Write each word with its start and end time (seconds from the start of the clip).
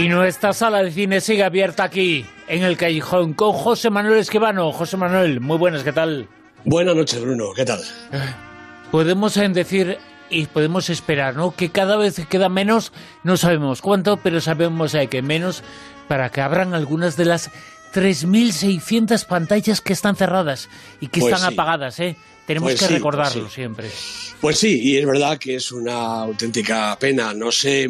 Y 0.00 0.08
nuestra 0.08 0.54
sala 0.54 0.82
de 0.82 0.90
cine 0.92 1.20
sigue 1.20 1.44
abierta 1.44 1.84
aquí, 1.84 2.24
en 2.48 2.62
el 2.62 2.78
Callejón, 2.78 3.34
con 3.34 3.52
José 3.52 3.90
Manuel 3.90 4.18
Esquivano. 4.18 4.72
José 4.72 4.96
Manuel, 4.96 5.40
muy 5.40 5.58
buenas, 5.58 5.82
¿qué 5.82 5.92
tal? 5.92 6.26
Buenas 6.64 6.96
noches, 6.96 7.20
Bruno, 7.20 7.52
¿qué 7.54 7.66
tal? 7.66 7.82
Podemos 8.90 9.36
eh, 9.36 9.46
decir 9.50 9.98
y 10.30 10.46
podemos 10.46 10.88
esperar, 10.88 11.36
¿no? 11.36 11.54
Que 11.54 11.68
cada 11.70 11.96
vez 11.96 12.18
queda 12.30 12.48
menos, 12.48 12.92
no 13.24 13.36
sabemos 13.36 13.82
cuánto, 13.82 14.16
pero 14.16 14.40
sabemos 14.40 14.94
eh, 14.94 15.06
que 15.08 15.20
menos 15.20 15.62
para 16.08 16.30
que 16.30 16.40
abran 16.40 16.72
algunas 16.72 17.18
de 17.18 17.26
las 17.26 17.50
3.600 17.92 19.26
pantallas 19.26 19.82
que 19.82 19.92
están 19.92 20.16
cerradas 20.16 20.70
y 21.00 21.08
que 21.08 21.20
Pues 21.20 21.34
están 21.34 21.48
sí. 21.50 21.54
apagadas, 21.54 22.00
¿eh? 22.00 22.16
Tenemos 22.46 22.68
Pues 22.72 22.80
que 22.80 22.86
sí, 22.86 22.88
pues 22.94 22.98
recordarlo 22.98 23.48
sí. 23.48 23.54
siempre. 23.54 23.90
Pues 24.40 24.58
sí, 24.58 24.80
y 24.82 24.96
es 24.96 25.06
verdad 25.06 25.36
que 25.38 25.56
es 25.56 25.70
una 25.70 26.22
auténtica 26.22 26.96
pena. 26.98 27.32
No 27.34 27.52
sé, 27.52 27.88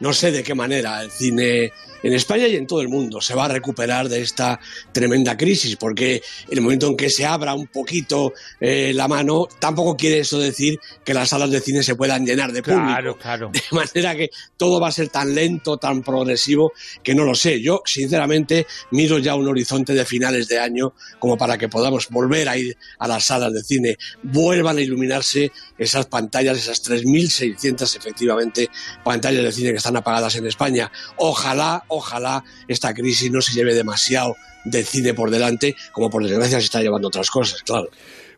no 0.00 0.12
sé 0.12 0.32
de 0.32 0.42
qué 0.42 0.54
manera 0.54 1.02
el 1.02 1.10
cine 1.10 1.72
en 2.02 2.12
España 2.12 2.46
y 2.46 2.56
en 2.56 2.66
todo 2.66 2.80
el 2.80 2.88
mundo 2.88 3.20
se 3.20 3.34
va 3.34 3.46
a 3.46 3.48
recuperar 3.48 4.08
de 4.08 4.20
esta 4.20 4.60
tremenda 4.92 5.36
crisis, 5.36 5.76
porque 5.76 6.22
en 6.48 6.58
el 6.58 6.60
momento 6.60 6.88
en 6.88 6.96
que 6.96 7.10
se 7.10 7.26
abra 7.26 7.54
un 7.54 7.66
poquito 7.66 8.32
eh, 8.60 8.92
la 8.94 9.08
mano, 9.08 9.48
tampoco 9.58 9.96
quiere 9.96 10.20
eso 10.20 10.38
decir 10.38 10.78
que 11.04 11.14
las 11.14 11.30
salas 11.30 11.50
de 11.50 11.60
cine 11.60 11.82
se 11.82 11.94
puedan 11.94 12.24
llenar 12.24 12.52
de 12.52 12.62
público. 12.62 12.84
Claro, 12.84 13.18
claro. 13.18 13.50
De 13.60 13.62
manera 13.72 14.16
que 14.16 14.30
todo 14.56 14.80
va 14.80 14.88
a 14.88 14.92
ser 14.92 15.08
tan 15.08 15.34
lento, 15.34 15.76
tan 15.76 16.02
progresivo, 16.02 16.72
que 17.02 17.14
no 17.14 17.24
lo 17.24 17.34
sé. 17.34 17.60
Yo, 17.60 17.82
sinceramente, 17.84 18.66
miro 18.90 19.18
ya 19.18 19.34
un 19.34 19.48
horizonte 19.48 19.92
de 19.92 20.04
finales 20.04 20.48
de 20.48 20.58
año 20.58 20.94
como 21.18 21.36
para 21.36 21.58
que 21.58 21.68
podamos 21.68 22.08
volver 22.08 22.48
a 22.48 22.56
ir 22.56 22.76
a 22.98 23.08
las 23.08 23.24
salas 23.24 23.52
de 23.52 23.62
cine, 23.62 23.96
vuelvan 24.22 24.78
a 24.78 24.80
iluminarse 24.80 25.52
esas 25.78 26.06
pantallas, 26.06 26.58
esas 26.58 26.82
3.600 26.84 27.96
efectivamente 27.96 28.68
pantallas 29.04 29.44
de 29.44 29.52
cine 29.52 29.70
que 29.70 29.76
están 29.76 29.96
apagadas 29.96 30.36
en 30.36 30.46
España. 30.46 30.90
Ojalá, 31.16 31.84
ojalá 31.90 32.44
esta 32.68 32.94
crisis 32.94 33.30
no 33.30 33.42
se 33.42 33.52
lleve 33.52 33.74
demasiado 33.74 34.36
del 34.64 34.84
cine 34.84 35.14
por 35.14 35.30
delante, 35.30 35.76
como 35.92 36.10
por 36.10 36.22
desgracia 36.22 36.58
se 36.58 36.64
está 36.64 36.80
llevando 36.80 37.08
otras 37.08 37.30
cosas, 37.30 37.62
claro. 37.62 37.88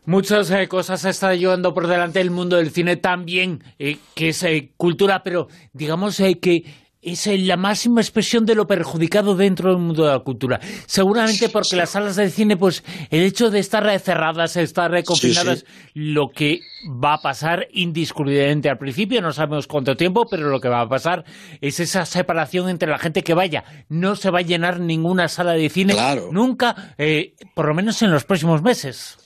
Muchas 0.05 0.51
eh, 0.51 0.67
cosas 0.67 1.01
se 1.01 1.09
está 1.09 1.33
llevando 1.33 1.73
por 1.73 1.87
delante 1.87 2.19
el 2.19 2.29
mundo 2.29 2.57
del 2.57 2.71
cine 2.71 2.97
también, 2.97 3.63
eh, 3.79 3.97
que 4.15 4.29
es 4.29 4.43
eh, 4.43 4.71
cultura, 4.75 5.23
pero 5.23 5.47
digamos 5.71 6.17
que 6.41 6.65
es 7.03 7.27
la 7.27 7.57
máxima 7.57 8.01
expresión 8.01 8.45
de 8.45 8.55
lo 8.55 8.65
perjudicado 8.65 9.35
dentro 9.35 9.69
del 9.69 9.79
mundo 9.79 10.05
de 10.05 10.11
la 10.11 10.19
cultura. 10.19 10.59
Seguramente 10.85 11.49
porque 11.49 11.75
las 11.75 11.91
salas 11.91 12.15
de 12.15 12.29
cine, 12.29 12.57
pues 12.57 12.83
el 13.09 13.23
hecho 13.23 13.49
de 13.49 13.59
estar 13.59 13.83
cerradas, 13.99 14.55
estar 14.57 14.91
confinadas, 15.03 15.65
lo 15.93 16.29
que 16.33 16.61
va 17.03 17.15
a 17.15 17.21
pasar 17.21 17.67
indiscutiblemente 17.71 18.69
al 18.69 18.77
principio, 18.77 19.21
no 19.21 19.31
sabemos 19.31 19.67
cuánto 19.67 19.95
tiempo, 19.95 20.25
pero 20.29 20.49
lo 20.49 20.59
que 20.59 20.69
va 20.69 20.81
a 20.81 20.89
pasar 20.89 21.23
es 21.61 21.79
esa 21.79 22.05
separación 22.05 22.69
entre 22.69 22.89
la 22.89 22.97
gente 22.97 23.23
que 23.23 23.33
vaya. 23.33 23.63
No 23.89 24.15
se 24.15 24.29
va 24.31 24.39
a 24.39 24.43
llenar 24.43 24.79
ninguna 24.79 25.27
sala 25.27 25.53
de 25.53 25.69
cine 25.69 25.93
Claro. 25.93 26.29
nunca, 26.31 26.93
eh, 26.97 27.33
por 27.53 27.67
lo 27.67 27.73
menos 27.73 28.01
en 28.01 28.11
los 28.11 28.23
próximos 28.23 28.61
meses. 28.61 29.17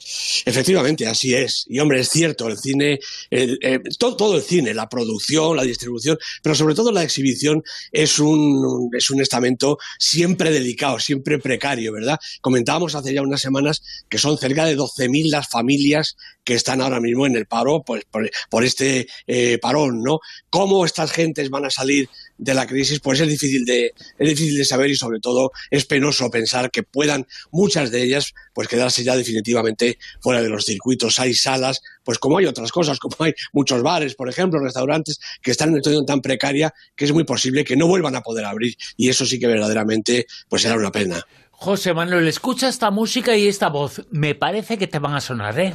Efectivamente, 0.46 1.06
así 1.06 1.34
es. 1.34 1.66
Y 1.68 1.80
hombre, 1.80 2.00
es 2.00 2.10
cierto, 2.10 2.48
el 2.48 2.58
cine, 2.58 3.00
eh, 3.30 3.80
todo, 4.00 4.16
todo 4.16 4.38
el 4.38 4.42
cine, 4.42 4.74
la 4.74 4.88
producción, 4.88 5.58
la 5.58 5.64
distribución, 5.64 6.18
pero 6.42 6.56
sobre 6.56 6.76
todo 6.76 6.92
la 6.92 7.04
exhibición 7.04 7.64
es 7.92 8.20
un, 8.20 8.90
es 8.98 9.10
un 9.10 9.22
estamento 9.22 9.78
siempre 10.00 10.52
delicado, 10.52 11.00
siempre 11.00 11.40
precario, 11.40 11.92
¿verdad? 11.92 12.18
Comentábamos 12.42 12.96
hace 12.96 13.14
ya 13.14 13.22
unas 13.22 13.42
semanas 13.42 13.82
que 14.10 14.18
son 14.18 14.38
cerca 14.38 14.66
de 14.66 14.78
12.000 14.78 15.30
las 15.30 15.50
familias 15.50 16.16
que 16.44 16.54
están 16.54 16.82
ahora 16.82 17.02
mismo 17.02 17.26
en 17.26 17.36
el 17.36 17.46
paro 17.46 17.84
pues, 17.86 18.06
por, 18.10 18.30
por 18.50 18.64
este 18.64 19.08
eh, 19.28 19.58
parón, 19.58 20.02
¿no? 20.02 20.20
¿Cómo 20.50 20.86
estas 20.86 21.12
gentes 21.12 21.50
van 21.50 21.66
a 21.66 21.70
salir 21.70 22.10
de 22.38 22.54
la 22.54 22.68
crisis? 22.68 23.00
Pues 23.00 23.20
es 23.20 23.28
difícil 23.28 23.66
de, 23.66 23.94
es 24.18 24.30
difícil 24.30 24.58
de 24.58 24.66
saber 24.66 24.90
y 24.90 24.96
sobre 24.96 25.20
todo 25.20 25.52
es 25.70 25.86
penoso 25.86 26.30
pensar 26.30 26.72
que 26.72 26.84
puedan 26.84 27.28
muchas 27.52 27.92
de 27.92 28.04
ellas 28.04 28.34
pues 28.54 28.68
quedarse 28.68 29.04
ya 29.04 29.16
definitivamente 29.16 29.98
fuera 30.20 30.42
de 30.42 30.50
los 30.50 30.66
circuitos. 30.66 31.20
Hay 31.20 31.34
salas, 31.34 31.82
pues 32.04 32.18
como 32.20 32.38
hay 32.38 32.46
otras 32.46 32.72
cosas, 32.72 33.00
como 33.00 33.16
hay 33.20 33.34
muchos 33.54 33.82
bares, 33.82 34.16
por 34.16 34.30
ejemplo, 34.30 34.60
restaurantes 34.60 35.20
que 35.42 35.52
están 35.52 35.70
en 35.70 35.76
una 35.76 35.80
situación 35.82 36.06
tan 36.06 36.22
precaria 36.22 36.74
que 36.96 37.06
es 37.06 37.12
muy 37.12 37.24
posible 37.24 37.64
que 37.64 37.76
no 37.76 37.88
vuelvan 37.88 38.16
a 38.16 38.22
poder 38.22 38.46
abrir 38.46 38.76
y 38.96 39.10
eso 39.10 39.26
sí 39.26 39.40
que 39.40 39.48
verdaderamente 39.48 40.26
pues 40.50 40.62
será 40.62 40.76
una 40.76 40.92
pena. 40.92 41.26
José 41.52 41.92
Manuel, 41.92 42.28
escucha 42.28 42.70
esta 42.70 42.92
música 42.92 43.36
y 43.36 43.48
esta 43.48 43.70
voz. 43.70 44.06
Me 44.12 44.36
parece 44.36 44.78
que 44.78 44.86
te 44.86 45.00
van 45.00 45.16
a 45.16 45.22
sonar, 45.22 45.60
¿eh? 45.60 45.74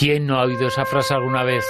¿Quién 0.00 0.26
no 0.26 0.38
ha 0.40 0.44
oído 0.44 0.68
esa 0.68 0.86
frase 0.86 1.12
alguna 1.12 1.42
vez? 1.42 1.62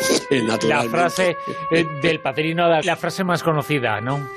La 0.62 0.84
frase 0.84 1.36
eh, 1.72 1.84
del 2.00 2.20
padrino, 2.20 2.68
la 2.80 2.94
frase 2.96 3.24
más 3.24 3.42
conocida, 3.42 4.00
¿no? 4.00 4.30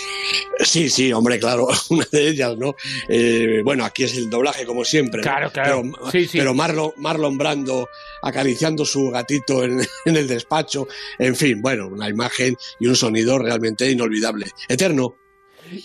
Sí, 0.57 0.89
sí, 0.89 1.13
hombre, 1.13 1.37
claro, 1.37 1.67
una 1.91 2.03
de 2.11 2.29
ellas, 2.29 2.57
¿no? 2.57 2.73
Eh, 3.07 3.61
bueno, 3.63 3.85
aquí 3.85 4.05
es 4.05 4.17
el 4.17 4.31
doblaje, 4.31 4.65
como 4.65 4.83
siempre. 4.83 5.19
¿no? 5.21 5.23
Claro, 5.23 5.51
claro. 5.51 5.83
Pero, 5.83 6.11
Sí, 6.11 6.25
sí. 6.25 6.39
pero 6.39 6.55
Marlon, 6.55 6.93
Marlon 6.97 7.37
Brando 7.37 7.87
acariciando 8.23 8.83
su 8.83 9.11
gatito 9.11 9.63
en, 9.63 9.81
en 10.05 10.17
el 10.17 10.27
despacho. 10.27 10.87
En 11.19 11.35
fin, 11.35 11.61
bueno, 11.61 11.87
una 11.87 12.09
imagen 12.09 12.57
y 12.79 12.87
un 12.87 12.95
sonido 12.95 13.37
realmente 13.37 13.91
inolvidable. 13.91 14.47
Eterno. 14.67 15.17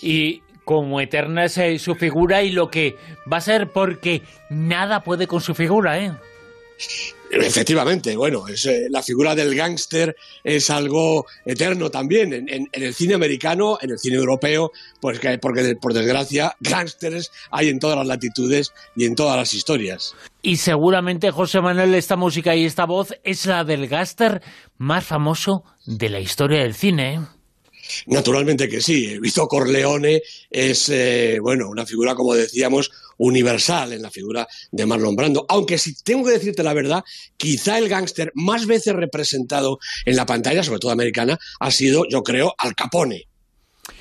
Y 0.01 0.41
como 0.65 0.99
eterna 0.99 1.45
es 1.45 1.59
eh, 1.59 1.77
su 1.77 1.93
figura 1.93 2.41
y 2.41 2.49
lo 2.53 2.71
que 2.71 2.97
va 3.31 3.37
a 3.37 3.41
ser 3.41 3.69
porque 3.69 4.23
nada 4.49 5.03
puede 5.03 5.27
con 5.27 5.41
su 5.41 5.53
figura, 5.53 5.99
¿eh? 6.03 6.11
Efectivamente, 7.31 8.15
bueno, 8.15 8.47
es, 8.47 8.65
eh, 8.65 8.87
la 8.89 9.03
figura 9.03 9.35
del 9.35 9.53
gángster 9.53 10.15
es 10.43 10.69
algo 10.71 11.27
eterno 11.45 11.91
también 11.91 12.33
en, 12.33 12.49
en- 12.49 12.69
en 12.71 12.83
el 12.83 12.93
cine 12.95 13.13
americano, 13.13 13.77
en 13.81 13.91
el 13.91 13.99
cine 13.99 14.15
europeo, 14.15 14.71
pues 14.99 15.19
que, 15.19 15.37
porque 15.37 15.75
por 15.75 15.93
desgracia 15.93 16.55
gángsters 16.59 17.31
hay 17.51 17.69
en 17.69 17.79
todas 17.79 17.97
las 17.97 18.07
latitudes 18.07 18.73
y 18.95 19.05
en 19.05 19.13
todas 19.15 19.37
las 19.37 19.53
historias. 19.53 20.15
Y 20.41 20.57
seguramente, 20.57 21.29
José 21.29 21.61
Manuel, 21.61 21.93
esta 21.93 22.15
música 22.15 22.55
y 22.55 22.65
esta 22.65 22.85
voz 22.85 23.13
es 23.23 23.45
la 23.45 23.63
del 23.63 23.87
gáster 23.87 24.41
más 24.79 25.05
famoso 25.05 25.63
de 25.85 26.09
la 26.09 26.19
historia 26.19 26.61
del 26.63 26.73
cine, 26.73 27.13
¿eh? 27.15 27.19
Naturalmente 28.05 28.69
que 28.69 28.81
sí. 28.81 29.17
Vito 29.19 29.47
Corleone 29.47 30.21
es, 30.51 30.89
eh, 30.89 31.39
bueno, 31.41 31.69
una 31.69 31.85
figura, 31.87 32.13
como 32.13 32.35
decíamos, 32.35 32.91
universal 33.19 33.93
en 33.93 34.01
la 34.01 34.09
figura 34.09 34.47
de 34.71 34.85
Marlon 34.85 35.15
Brando. 35.15 35.45
Aunque 35.47 35.77
si 35.77 36.01
tengo 36.03 36.25
que 36.25 36.33
decirte 36.33 36.63
la 36.63 36.73
verdad, 36.73 37.03
quizá 37.37 37.77
el 37.77 37.87
gángster 37.87 38.31
más 38.33 38.65
veces 38.65 38.95
representado 38.95 39.77
en 40.05 40.15
la 40.15 40.25
pantalla, 40.25 40.63
sobre 40.63 40.79
todo 40.79 40.91
americana, 40.91 41.37
ha 41.59 41.71
sido, 41.71 42.05
yo 42.09 42.23
creo, 42.23 42.55
Al 42.57 42.73
Capone. 42.75 43.27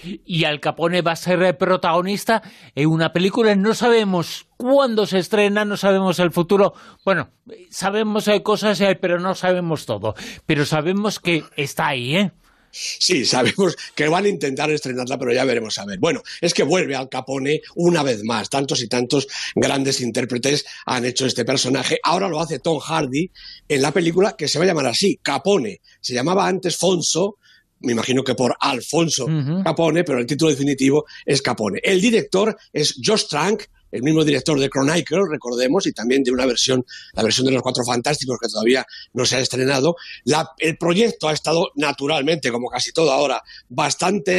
y 0.03 0.45
Al 0.45 0.61
Capone 0.61 1.03
va 1.03 1.13
a 1.13 1.17
ser 1.17 1.59
protagonista 1.59 2.43
en 2.75 2.89
una 2.89 3.13
película. 3.13 3.55
No 3.57 3.75
sabemos 3.75 4.47
cuándo 4.57 5.07
se 5.07 5.19
estrena, 5.19 5.65
no 5.65 5.77
sabemos 5.77 6.19
el 6.19 6.31
futuro. 6.31 6.75
Bueno, 7.05 7.31
sabemos 7.71 8.29
eh, 8.29 8.43
cosas, 8.43 8.81
eh, 8.81 8.97
pero 9.01 9.19
no 9.19 9.35
sabemos 9.35 9.87
todo. 9.87 10.15
Pero 10.47 10.65
sabemos 10.65 11.19
que 11.19 11.45
está 11.57 11.89
ahí, 11.89 12.17
¿eh? 12.17 12.33
Sí, 12.71 13.25
sabemos 13.25 13.77
que 13.95 14.09
van 14.09 14.25
a 14.25 14.29
intentar 14.29 14.71
estrenarla, 14.71 15.19
pero 15.19 15.33
ya 15.33 15.45
veremos 15.45 15.79
a 15.79 15.85
ver. 15.85 15.99
Bueno, 15.99 16.23
es 16.41 16.55
que 16.55 16.63
vuelve 16.63 16.95
Al 16.95 17.09
Capone 17.09 17.61
una 17.75 18.03
vez 18.03 18.23
más. 18.25 18.49
Tantos 18.51 18.83
y 18.83 18.89
tantos 18.89 19.27
grandes 19.55 20.01
intérpretes 20.01 20.65
han 20.87 21.05
hecho 21.05 21.27
este 21.27 21.45
personaje. 21.45 21.99
Ahora 22.03 22.29
lo 22.29 22.41
hace 22.41 22.59
Tom 22.59 22.79
Hardy 22.79 23.31
en 23.69 23.83
la 23.83 23.93
película 23.93 24.37
que 24.37 24.49
se 24.49 24.59
va 24.59 24.65
a 24.65 24.69
llamar 24.69 24.87
así, 24.87 25.19
Capone. 25.23 25.81
Se 26.01 26.15
llamaba 26.15 26.47
antes 26.47 26.77
Fonso, 26.77 27.39
me 27.81 27.93
imagino 27.93 28.23
que 28.23 28.35
por 28.35 28.57
Alfonso. 28.61 29.27
Capone, 29.65 30.05
pero 30.05 30.19
el 30.19 30.27
título 30.27 30.51
definitivo 30.51 31.05
es 31.25 31.43
Capone. 31.43 31.81
El 31.83 32.01
director 32.01 32.57
es 32.73 33.01
Josh 33.05 33.27
Trank, 33.29 33.63
el 33.91 34.03
mismo 34.03 34.25
director 34.25 34.59
de 34.59 34.69
Chronicle, 34.69 35.21
recordemos, 35.31 35.87
y 35.87 35.93
también 35.93 36.23
de 36.23 36.31
una 36.31 36.47
versión, 36.47 36.85
la 37.15 37.23
versión 37.23 37.47
de 37.47 37.53
los 37.53 37.63
Cuatro 37.63 37.85
Fantásticos 37.85 38.39
que 38.41 38.49
todavía 38.49 38.85
no 39.13 39.25
se 39.25 39.37
ha 39.37 39.41
estrenado. 39.41 39.97
La- 40.25 40.51
el 40.59 40.77
proyecto 40.77 41.29
ha 41.29 41.33
estado 41.33 41.71
naturalmente, 41.77 42.51
como 42.51 42.69
casi 42.69 42.93
todo 42.93 43.11
ahora, 43.13 43.43
bastante 43.69 44.33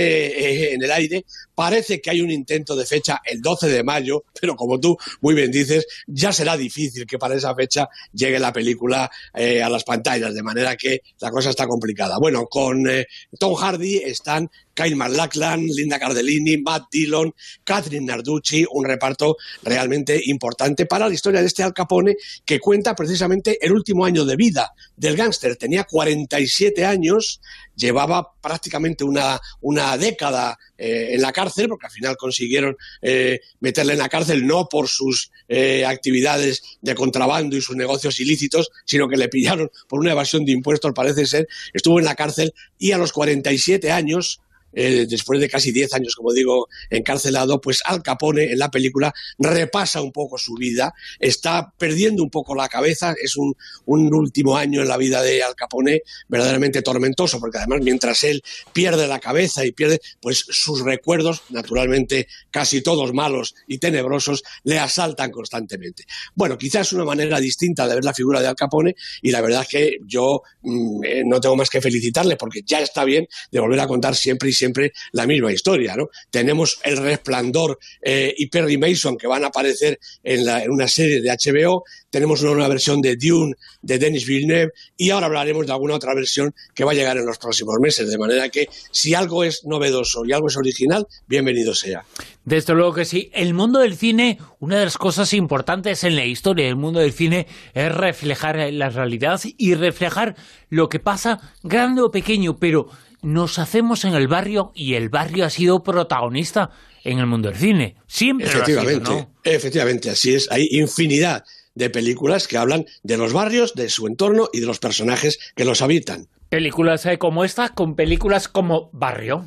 eh, 0.69 0.73
en 0.73 0.83
el 0.83 0.91
aire. 0.91 1.25
Parece 1.55 1.99
que 2.01 2.09
hay 2.11 2.21
un 2.21 2.29
intento 2.31 2.75
de 2.75 2.85
fecha 2.85 3.21
el 3.25 3.41
12 3.41 3.67
de 3.67 3.83
mayo, 3.83 4.23
pero 4.39 4.55
como 4.55 4.79
tú 4.79 4.97
muy 5.21 5.33
bien 5.33 5.51
dices, 5.51 5.85
ya 6.07 6.31
será 6.31 6.55
difícil 6.55 7.05
que 7.05 7.17
para 7.17 7.35
esa 7.35 7.55
fecha 7.55 7.89
llegue 8.13 8.39
la 8.39 8.53
película 8.53 9.09
eh, 9.33 9.61
a 9.63 9.69
las 9.69 9.83
pantallas, 9.83 10.33
de 10.33 10.43
manera 10.43 10.75
que 10.75 11.01
la 11.19 11.31
cosa 11.31 11.49
está 11.49 11.67
complicada. 11.67 12.17
Bueno, 12.19 12.45
con 12.47 12.89
eh, 12.89 13.07
Tom 13.39 13.55
Hardy 13.55 13.97
están 13.97 14.49
Kyle 14.73 14.95
MacLachlan, 14.95 15.65
Linda 15.65 15.99
Cardellini, 15.99 16.57
Matt 16.57 16.83
Dillon, 16.91 17.33
Catherine 17.65 18.05
Narducci, 18.05 18.65
un 18.71 18.85
reparto 18.85 19.35
realmente 19.63 20.19
importante 20.25 20.85
para 20.85 21.07
la 21.07 21.13
historia 21.13 21.41
de 21.41 21.47
este 21.47 21.63
Al 21.63 21.73
Capone 21.73 22.15
que 22.45 22.59
cuenta 22.59 22.95
precisamente 22.95 23.57
el 23.61 23.71
último 23.71 24.05
año 24.05 24.25
de 24.25 24.35
vida 24.35 24.73
del 24.95 25.15
gángster. 25.15 25.55
Tenía 25.55 25.83
47 25.83 26.85
años, 26.85 27.41
llevaba 27.75 28.33
prácticamente 28.41 29.03
una, 29.03 29.39
una 29.61 29.97
década 29.97 30.57
eh, 30.77 31.09
en 31.13 31.21
la 31.21 31.31
cárcel, 31.31 31.69
porque 31.69 31.87
al 31.87 31.91
final 31.91 32.17
consiguieron 32.17 32.77
eh, 33.01 33.39
meterle 33.59 33.93
en 33.93 33.99
la 33.99 34.09
cárcel 34.09 34.45
no 34.45 34.67
por 34.67 34.87
sus 34.87 35.31
eh, 35.47 35.85
actividades 35.85 36.63
de 36.81 36.95
contrabando 36.95 37.55
y 37.55 37.61
sus 37.61 37.75
negocios 37.75 38.19
ilícitos, 38.19 38.69
sino 38.85 39.07
que 39.07 39.17
le 39.17 39.29
pillaron 39.29 39.69
por 39.87 39.99
una 39.99 40.11
evasión 40.11 40.45
de 40.45 40.51
impuestos, 40.51 40.91
parece 40.93 41.25
ser. 41.25 41.47
Estuvo 41.73 41.99
en 41.99 42.05
la 42.05 42.15
cárcel 42.15 42.53
y 42.77 42.91
a 42.91 42.97
los 42.97 43.11
47 43.11 43.91
años 43.91 44.41
eh, 44.73 45.05
después 45.09 45.39
de 45.39 45.49
casi 45.49 45.71
10 45.71 45.93
años, 45.93 46.15
como 46.15 46.33
digo, 46.33 46.67
encarcelado, 46.89 47.59
pues 47.59 47.81
Al 47.85 48.03
Capone 48.03 48.51
en 48.51 48.59
la 48.59 48.69
película 48.69 49.13
repasa 49.37 50.01
un 50.01 50.11
poco 50.11 50.37
su 50.37 50.53
vida, 50.55 50.93
está 51.19 51.73
perdiendo 51.77 52.23
un 52.23 52.29
poco 52.29 52.55
la 52.55 52.67
cabeza, 52.67 53.15
es 53.21 53.35
un, 53.35 53.55
último 53.85 54.57
año 54.57 54.81
en 54.81 54.87
la 54.87 54.97
vida 54.97 55.21
de 55.21 55.43
Al 55.43 55.55
Capone 55.55 56.03
verdaderamente 56.27 56.81
tormentoso, 56.81 57.39
porque 57.39 57.57
además 57.57 57.79
mientras 57.83 58.23
él 58.23 58.43
pierde 58.73 59.07
la 59.07 59.19
cabeza 59.19 59.65
y 59.65 59.71
pierde, 59.71 59.99
pues 60.21 60.45
sus 60.49 60.81
recuerdos, 60.81 61.43
naturalmente 61.49 62.27
casi 62.51 62.81
todos 62.81 63.13
malos 63.13 63.55
y 63.67 63.77
tenebrosos, 63.77 64.43
le 64.63 64.79
asaltan 64.79 65.31
constantemente. 65.31 66.05
Bueno, 66.35 66.57
quizás 66.57 66.87
es 66.87 66.93
una 66.93 67.05
manera 67.05 67.39
distinta 67.39 67.87
de 67.87 67.95
ver 67.95 68.05
la 68.05 68.13
figura 68.13 68.41
de 68.41 68.47
Al 68.47 68.55
Capone 68.55 68.95
y 69.21 69.31
la 69.31 69.41
verdad 69.41 69.61
es 69.63 69.67
que 69.67 69.97
yo 70.05 70.41
mm, 70.61 71.03
eh, 71.03 71.23
no 71.25 71.39
tengo 71.39 71.55
más 71.55 71.69
que 71.69 71.81
felicitarle 71.81 72.35
porque 72.35 72.61
ya 72.65 72.79
está 72.79 73.03
bien 73.03 73.27
de 73.51 73.59
volver 73.59 73.79
a 73.79 73.87
contar 73.87 74.15
siempre 74.15 74.49
y 74.49 74.53
siempre 74.59 74.93
la 75.13 75.25
misma 75.25 75.51
historia, 75.51 75.95
¿no? 75.95 76.09
Tenemos 76.29 76.79
El 76.83 76.97
Resplandor 76.97 77.79
eh, 78.01 78.33
y 78.37 78.47
Perry 78.47 78.77
Mason 78.77 79.17
que 79.17 79.27
van 79.27 79.43
a 79.43 79.47
aparecer 79.47 79.99
en, 80.23 80.47
una 80.69 80.87
serie 80.87 81.21
de 81.21 81.29
HBO, 81.29 81.83
tenemos 82.09 82.41
una 82.41 82.51
nueva 82.51 82.69
versión 82.69 83.01
de 83.01 83.15
Dune 83.15 83.53
de 83.81 83.97
Denis 83.97 84.25
Villeneuve 84.25 84.71
y 84.97 85.09
ahora 85.09 85.27
hablaremos 85.27 85.65
de 85.65 85.71
alguna 85.71 85.95
otra 85.95 86.13
versión 86.13 86.53
que 86.73 86.83
va 86.83 86.91
a 86.91 86.95
llegar 86.95 87.17
en 87.17 87.25
los 87.25 87.37
próximos 87.37 87.75
meses, 87.79 88.09
de 88.09 88.17
manera 88.17 88.49
que 88.49 88.67
si 88.91 89.13
algo 89.13 89.43
es 89.43 89.63
novedoso 89.65 90.25
y 90.25 90.33
algo 90.33 90.47
es 90.47 90.57
original, 90.57 91.07
bienvenido 91.27 91.73
sea. 91.73 92.03
Desde 92.45 92.73
luego 92.73 92.93
que 92.93 93.05
sí. 93.05 93.29
El 93.33 93.53
mundo 93.53 93.79
del 93.79 93.95
cine, 93.95 94.39
una 94.59 94.79
de 94.79 94.85
las 94.85 94.97
cosas 94.97 95.33
importantes 95.33 96.03
en 96.03 96.15
la 96.15 96.25
historia 96.25 96.65
del 96.65 96.75
mundo 96.75 96.99
del 96.99 97.13
cine 97.13 97.47
es 97.73 97.93
reflejar 97.93 98.57
la 98.73 98.89
realidad 98.89 99.39
y 99.57 99.75
reflejar 99.75 100.35
lo 100.69 100.89
que 100.89 100.99
pasa 100.99 101.53
grande 101.61 102.01
o 102.01 102.11
pequeño, 102.11 102.57
pero 102.57 102.89
nos 103.21 103.59
hacemos 103.59 104.05
en 104.05 104.13
el 104.13 104.27
barrio 104.27 104.71
y 104.75 104.95
el 104.95 105.09
barrio 105.09 105.45
ha 105.45 105.49
sido 105.49 105.83
protagonista 105.83 106.71
en 107.03 107.19
el 107.19 107.25
mundo 107.25 107.49
del 107.49 107.57
cine. 107.57 107.95
Siempre 108.07 108.47
efectivamente, 108.47 109.27
efectivamente, 109.43 110.09
así 110.09 110.35
es. 110.35 110.51
Hay 110.51 110.67
infinidad 110.71 111.43
de 111.75 111.89
películas 111.89 112.47
que 112.47 112.57
hablan 112.57 112.85
de 113.03 113.17
los 113.17 113.33
barrios, 113.33 113.73
de 113.73 113.89
su 113.89 114.07
entorno 114.07 114.49
y 114.51 114.59
de 114.59 114.67
los 114.67 114.79
personajes 114.79 115.39
que 115.55 115.65
los 115.65 115.81
habitan. 115.81 116.27
Películas 116.49 117.05
eh, 117.05 117.17
como 117.17 117.45
esta, 117.45 117.69
con 117.69 117.95
películas 117.95 118.47
como 118.47 118.89
Barrio. 118.91 119.45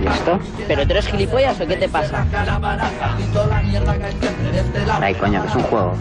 ¿Listo? 0.00 0.40
¿Pero 0.66 0.86
tú 0.86 0.92
eres 0.92 1.06
gilipollas 1.08 1.60
o 1.60 1.66
qué 1.66 1.76
te 1.76 1.88
pasa? 1.88 2.26
Ay, 5.00 5.14
coño, 5.14 5.42
que 5.42 5.48
es 5.48 5.54
un 5.54 5.62
juego. 5.64 5.94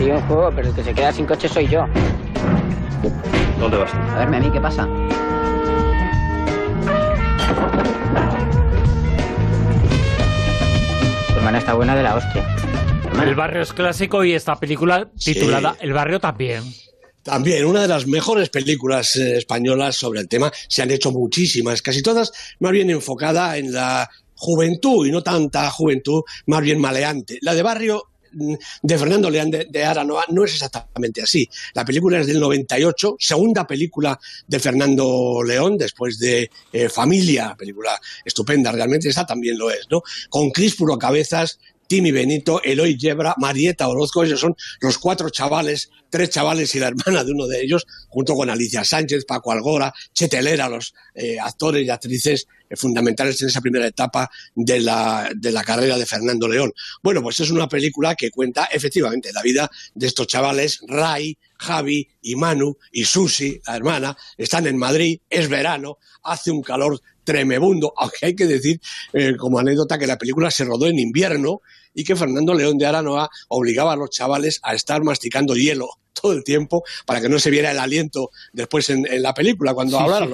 Sí, 0.00 0.10
un 0.10 0.22
juego, 0.22 0.50
pero 0.56 0.68
el 0.68 0.74
que 0.74 0.82
se 0.82 0.94
queda 0.94 1.12
sin 1.12 1.26
coche 1.26 1.46
soy 1.46 1.68
yo. 1.68 1.84
¿Dónde 3.58 3.76
vas 3.76 3.92
A 3.92 4.20
verme 4.20 4.38
a 4.38 4.40
mí, 4.40 4.50
¿qué 4.50 4.58
pasa? 4.58 4.88
Tu 11.28 11.34
hermana 11.36 11.58
está 11.58 11.74
buena 11.74 11.94
de 11.94 12.02
la 12.02 12.16
hostia. 12.16 12.56
El 13.22 13.34
barrio 13.34 13.60
es 13.60 13.74
clásico 13.74 14.24
y 14.24 14.32
esta 14.32 14.56
película 14.56 15.06
titulada 15.22 15.76
El 15.78 15.92
barrio 15.92 16.18
también. 16.18 16.62
También, 17.22 17.66
una 17.66 17.82
de 17.82 17.88
las 17.88 18.06
mejores 18.06 18.48
películas 18.48 19.16
eh, 19.16 19.36
españolas 19.36 19.96
sobre 19.96 20.20
el 20.20 20.28
tema. 20.28 20.50
Se 20.66 20.80
han 20.80 20.90
hecho 20.90 21.12
muchísimas, 21.12 21.82
casi 21.82 22.00
todas 22.00 22.32
más 22.58 22.72
bien 22.72 22.88
enfocada 22.88 23.58
en 23.58 23.70
la 23.70 24.08
juventud 24.34 25.06
y 25.06 25.10
no 25.10 25.22
tanta 25.22 25.70
juventud, 25.70 26.22
más 26.46 26.62
bien 26.62 26.80
maleante. 26.80 27.36
La 27.42 27.52
de 27.52 27.62
Barrio 27.62 28.04
de 28.32 28.98
Fernando 28.98 29.30
León 29.30 29.50
de, 29.50 29.84
Aranoa 29.84 30.24
no 30.28 30.44
es 30.44 30.54
exactamente 30.54 31.22
así. 31.22 31.48
La 31.74 31.84
película 31.84 32.20
es 32.20 32.26
del 32.26 32.40
98, 32.40 33.16
segunda 33.18 33.66
película 33.66 34.18
de 34.46 34.60
Fernando 34.60 35.42
León, 35.44 35.76
después 35.78 36.18
de 36.18 36.50
eh, 36.72 36.88
Familia, 36.88 37.54
película 37.58 37.98
estupenda, 38.24 38.72
realmente 38.72 39.08
esa 39.08 39.26
también 39.26 39.58
lo 39.58 39.70
es, 39.70 39.86
¿no? 39.90 40.02
Con 40.28 40.50
Cris 40.50 40.76
Puro 40.76 40.98
Cabezas, 40.98 41.58
Timmy 41.90 42.12
Benito, 42.12 42.62
Eloy 42.62 42.96
Yebra, 42.96 43.34
Marieta 43.38 43.88
Orozco, 43.88 44.22
ellos 44.22 44.38
son 44.38 44.54
los 44.80 44.96
cuatro 44.98 45.28
chavales, 45.28 45.90
tres 46.08 46.30
chavales 46.30 46.72
y 46.76 46.78
la 46.78 46.86
hermana 46.94 47.24
de 47.24 47.32
uno 47.32 47.48
de 47.48 47.60
ellos, 47.62 47.84
junto 48.08 48.36
con 48.36 48.48
Alicia 48.48 48.84
Sánchez, 48.84 49.24
Paco 49.24 49.50
Algora, 49.50 49.92
Chetelera, 50.14 50.68
los 50.68 50.94
eh, 51.16 51.40
actores 51.40 51.84
y 51.84 51.90
actrices 51.90 52.46
eh, 52.68 52.76
fundamentales 52.76 53.42
en 53.42 53.48
esa 53.48 53.60
primera 53.60 53.88
etapa 53.88 54.30
de 54.54 54.78
la, 54.78 55.30
de 55.34 55.50
la 55.50 55.64
carrera 55.64 55.98
de 55.98 56.06
Fernando 56.06 56.46
León. 56.46 56.72
Bueno, 57.02 57.22
pues 57.22 57.40
es 57.40 57.50
una 57.50 57.68
película 57.68 58.14
que 58.14 58.30
cuenta 58.30 58.66
efectivamente 58.66 59.32
la 59.32 59.42
vida 59.42 59.68
de 59.92 60.06
estos 60.06 60.28
chavales, 60.28 60.78
Ray, 60.86 61.36
Javi 61.58 62.08
y 62.22 62.36
Manu 62.36 62.76
y 62.92 63.04
Susi, 63.04 63.60
la 63.66 63.74
hermana, 63.74 64.16
están 64.38 64.68
en 64.68 64.76
Madrid, 64.76 65.18
es 65.28 65.48
verano, 65.48 65.98
hace 66.22 66.52
un 66.52 66.62
calor 66.62 67.00
tremebundo, 67.24 67.92
aunque 67.96 68.26
hay 68.26 68.36
que 68.36 68.46
decir 68.46 68.80
eh, 69.12 69.34
como 69.36 69.58
anécdota 69.58 69.98
que 69.98 70.06
la 70.06 70.18
película 70.18 70.52
se 70.52 70.64
rodó 70.64 70.86
en 70.86 71.00
invierno 71.00 71.62
y 71.94 72.04
que 72.04 72.16
Fernando 72.16 72.54
León 72.54 72.78
de 72.78 72.86
Aranoa 72.86 73.28
obligaba 73.48 73.92
a 73.92 73.96
los 73.96 74.10
chavales 74.10 74.60
a 74.62 74.74
estar 74.74 75.02
masticando 75.02 75.54
hielo 75.54 75.88
todo 76.20 76.32
el 76.32 76.44
tiempo 76.44 76.84
para 77.06 77.20
que 77.20 77.28
no 77.28 77.38
se 77.38 77.50
viera 77.50 77.70
el 77.70 77.78
aliento 77.78 78.30
después 78.52 78.90
en, 78.90 79.06
la 79.22 79.34
película 79.34 79.74
cuando 79.74 79.98
hablaron. 79.98 80.30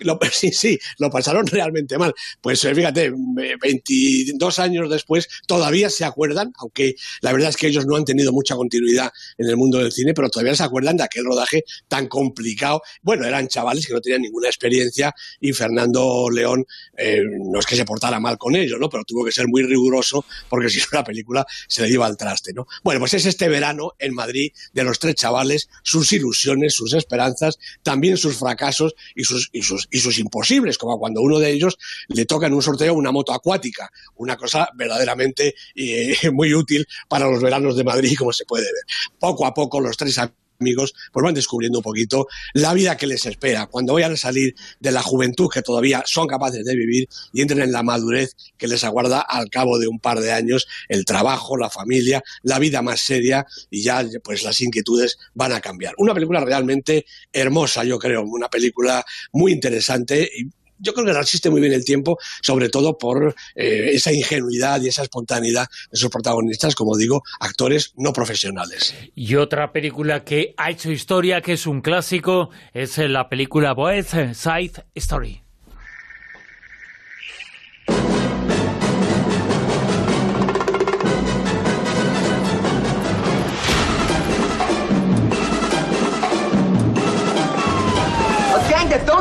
Lo, 0.00 0.18
sí, 0.32 0.50
sí, 0.52 0.78
lo 0.98 1.10
pasaron 1.10 1.46
realmente 1.46 1.98
mal. 1.98 2.14
Pues 2.40 2.64
eh, 2.64 2.74
fíjate, 2.74 3.12
22 3.60 4.58
años 4.58 4.90
después 4.90 5.28
todavía 5.46 5.90
se 5.90 6.04
acuerdan, 6.04 6.52
aunque 6.58 6.94
la 7.20 7.32
verdad 7.32 7.50
es 7.50 7.56
que 7.56 7.66
ellos 7.66 7.86
no 7.86 7.96
han 7.96 8.04
tenido 8.04 8.32
mucha 8.32 8.54
continuidad 8.54 9.10
en 9.38 9.48
el 9.48 9.56
mundo 9.56 9.78
del 9.78 9.92
cine, 9.92 10.14
pero 10.14 10.30
todavía 10.30 10.54
se 10.54 10.62
acuerdan 10.62 10.96
de 10.96 11.04
aquel 11.04 11.24
rodaje 11.24 11.64
tan 11.88 12.06
complicado. 12.06 12.80
Bueno, 13.02 13.26
eran 13.26 13.48
chavales 13.48 13.86
que 13.86 13.92
no 13.92 14.00
tenían 14.00 14.22
ninguna 14.22 14.48
experiencia 14.48 15.12
y 15.40 15.52
Fernando 15.52 16.28
León 16.30 16.64
eh, 16.96 17.20
no 17.40 17.60
es 17.60 17.66
que 17.66 17.76
se 17.76 17.84
portara 17.84 18.20
mal 18.20 18.38
con 18.38 18.56
ellos, 18.56 18.78
¿no? 18.80 18.88
Pero 18.88 19.04
tuvo 19.04 19.24
que 19.24 19.32
ser 19.32 19.48
muy 19.48 19.62
riguroso 19.62 20.24
porque 20.48 20.68
si 20.68 20.78
no 20.78 20.86
la 20.92 21.04
película 21.04 21.46
se 21.68 21.82
le 21.82 21.88
iba 21.88 22.06
al 22.06 22.16
traste, 22.16 22.52
¿no? 22.52 22.66
Bueno, 22.82 23.00
pues 23.00 23.14
es 23.14 23.26
este 23.26 23.48
verano 23.48 23.92
en 23.98 24.14
Madrid 24.14 24.52
de 24.72 24.84
los 24.84 24.98
tres 24.98 25.14
chavales, 25.14 25.68
sus 25.82 26.12
ilusiones, 26.12 26.74
sus 26.74 26.94
esperanzas, 26.94 27.58
también 27.82 28.16
sus 28.16 28.36
fracasos 28.36 28.94
y 29.14 29.24
sus, 29.24 29.50
y 29.52 29.62
sus, 29.62 29.88
y 29.90 29.98
sus 29.98 30.18
imposibles, 30.18 30.78
como 30.78 30.98
cuando 30.98 31.20
uno 31.20 31.38
de 31.38 31.50
ellos 31.50 31.78
le 32.08 32.26
toca 32.26 32.46
en 32.46 32.54
un 32.54 32.62
sorteo 32.62 32.94
una 32.94 33.12
moto 33.12 33.32
acuática, 33.32 33.90
una 34.16 34.36
cosa 34.36 34.68
verdaderamente 34.74 35.54
eh, 35.74 36.16
muy 36.32 36.54
útil 36.54 36.86
para 37.08 37.28
los 37.28 37.42
veranos 37.42 37.76
de 37.76 37.84
Madrid, 37.84 38.14
como 38.18 38.32
se 38.32 38.44
puede 38.44 38.64
ver. 38.64 38.84
Poco 39.18 39.46
a 39.46 39.54
poco 39.54 39.80
los 39.80 39.96
tres 39.96 40.18
amigos, 40.18 40.49
pues 40.60 41.24
van 41.24 41.34
descubriendo 41.34 41.78
un 41.78 41.82
poquito 41.82 42.26
la 42.52 42.74
vida 42.74 42.96
que 42.96 43.06
les 43.06 43.24
espera 43.24 43.66
cuando 43.66 43.94
vayan 43.94 44.12
a 44.12 44.16
salir 44.16 44.54
de 44.78 44.92
la 44.92 45.02
juventud 45.02 45.48
que 45.52 45.62
todavía 45.62 46.02
son 46.06 46.26
capaces 46.26 46.64
de 46.64 46.76
vivir 46.76 47.08
y 47.32 47.40
entren 47.40 47.62
en 47.62 47.72
la 47.72 47.82
madurez 47.82 48.36
que 48.58 48.68
les 48.68 48.84
aguarda 48.84 49.20
al 49.20 49.48
cabo 49.48 49.78
de 49.78 49.88
un 49.88 49.98
par 49.98 50.20
de 50.20 50.32
años, 50.32 50.66
el 50.88 51.04
trabajo, 51.04 51.56
la 51.56 51.70
familia, 51.70 52.22
la 52.42 52.58
vida 52.58 52.82
más 52.82 53.00
seria 53.00 53.46
y 53.70 53.82
ya 53.82 54.04
pues 54.22 54.42
las 54.42 54.60
inquietudes 54.60 55.18
van 55.34 55.52
a 55.52 55.60
cambiar. 55.60 55.94
Una 55.96 56.12
película 56.12 56.40
realmente 56.40 57.06
hermosa, 57.32 57.84
yo 57.84 57.98
creo, 57.98 58.22
una 58.22 58.48
película 58.48 59.04
muy 59.32 59.52
interesante 59.52 60.30
y 60.36 60.50
yo 60.80 60.92
creo 60.92 61.06
que 61.06 61.12
resiste 61.12 61.50
muy 61.50 61.60
bien 61.60 61.72
el 61.72 61.84
tiempo, 61.84 62.18
sobre 62.42 62.68
todo 62.68 62.98
por 62.98 63.34
eh, 63.54 63.90
esa 63.92 64.12
ingenuidad 64.12 64.80
y 64.80 64.88
esa 64.88 65.02
espontaneidad 65.02 65.68
de 65.90 65.98
sus 65.98 66.10
protagonistas, 66.10 66.74
como 66.74 66.96
digo, 66.96 67.22
actores 67.38 67.92
no 67.96 68.12
profesionales. 68.12 68.94
Y 69.14 69.36
otra 69.36 69.72
película 69.72 70.24
que 70.24 70.54
ha 70.56 70.70
hecho 70.70 70.90
historia, 70.90 71.40
que 71.40 71.52
es 71.52 71.66
un 71.66 71.80
clásico, 71.80 72.50
es 72.72 72.98
la 72.98 73.28
película 73.28 73.74
Boeth 73.74 74.34
Side 74.34 74.84
Story. 74.94 75.42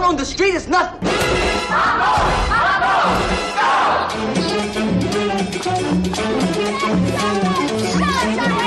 On 0.09 0.17
the 0.17 0.25
street 0.25 0.55
is 0.55 0.67
nothing. 0.67 1.07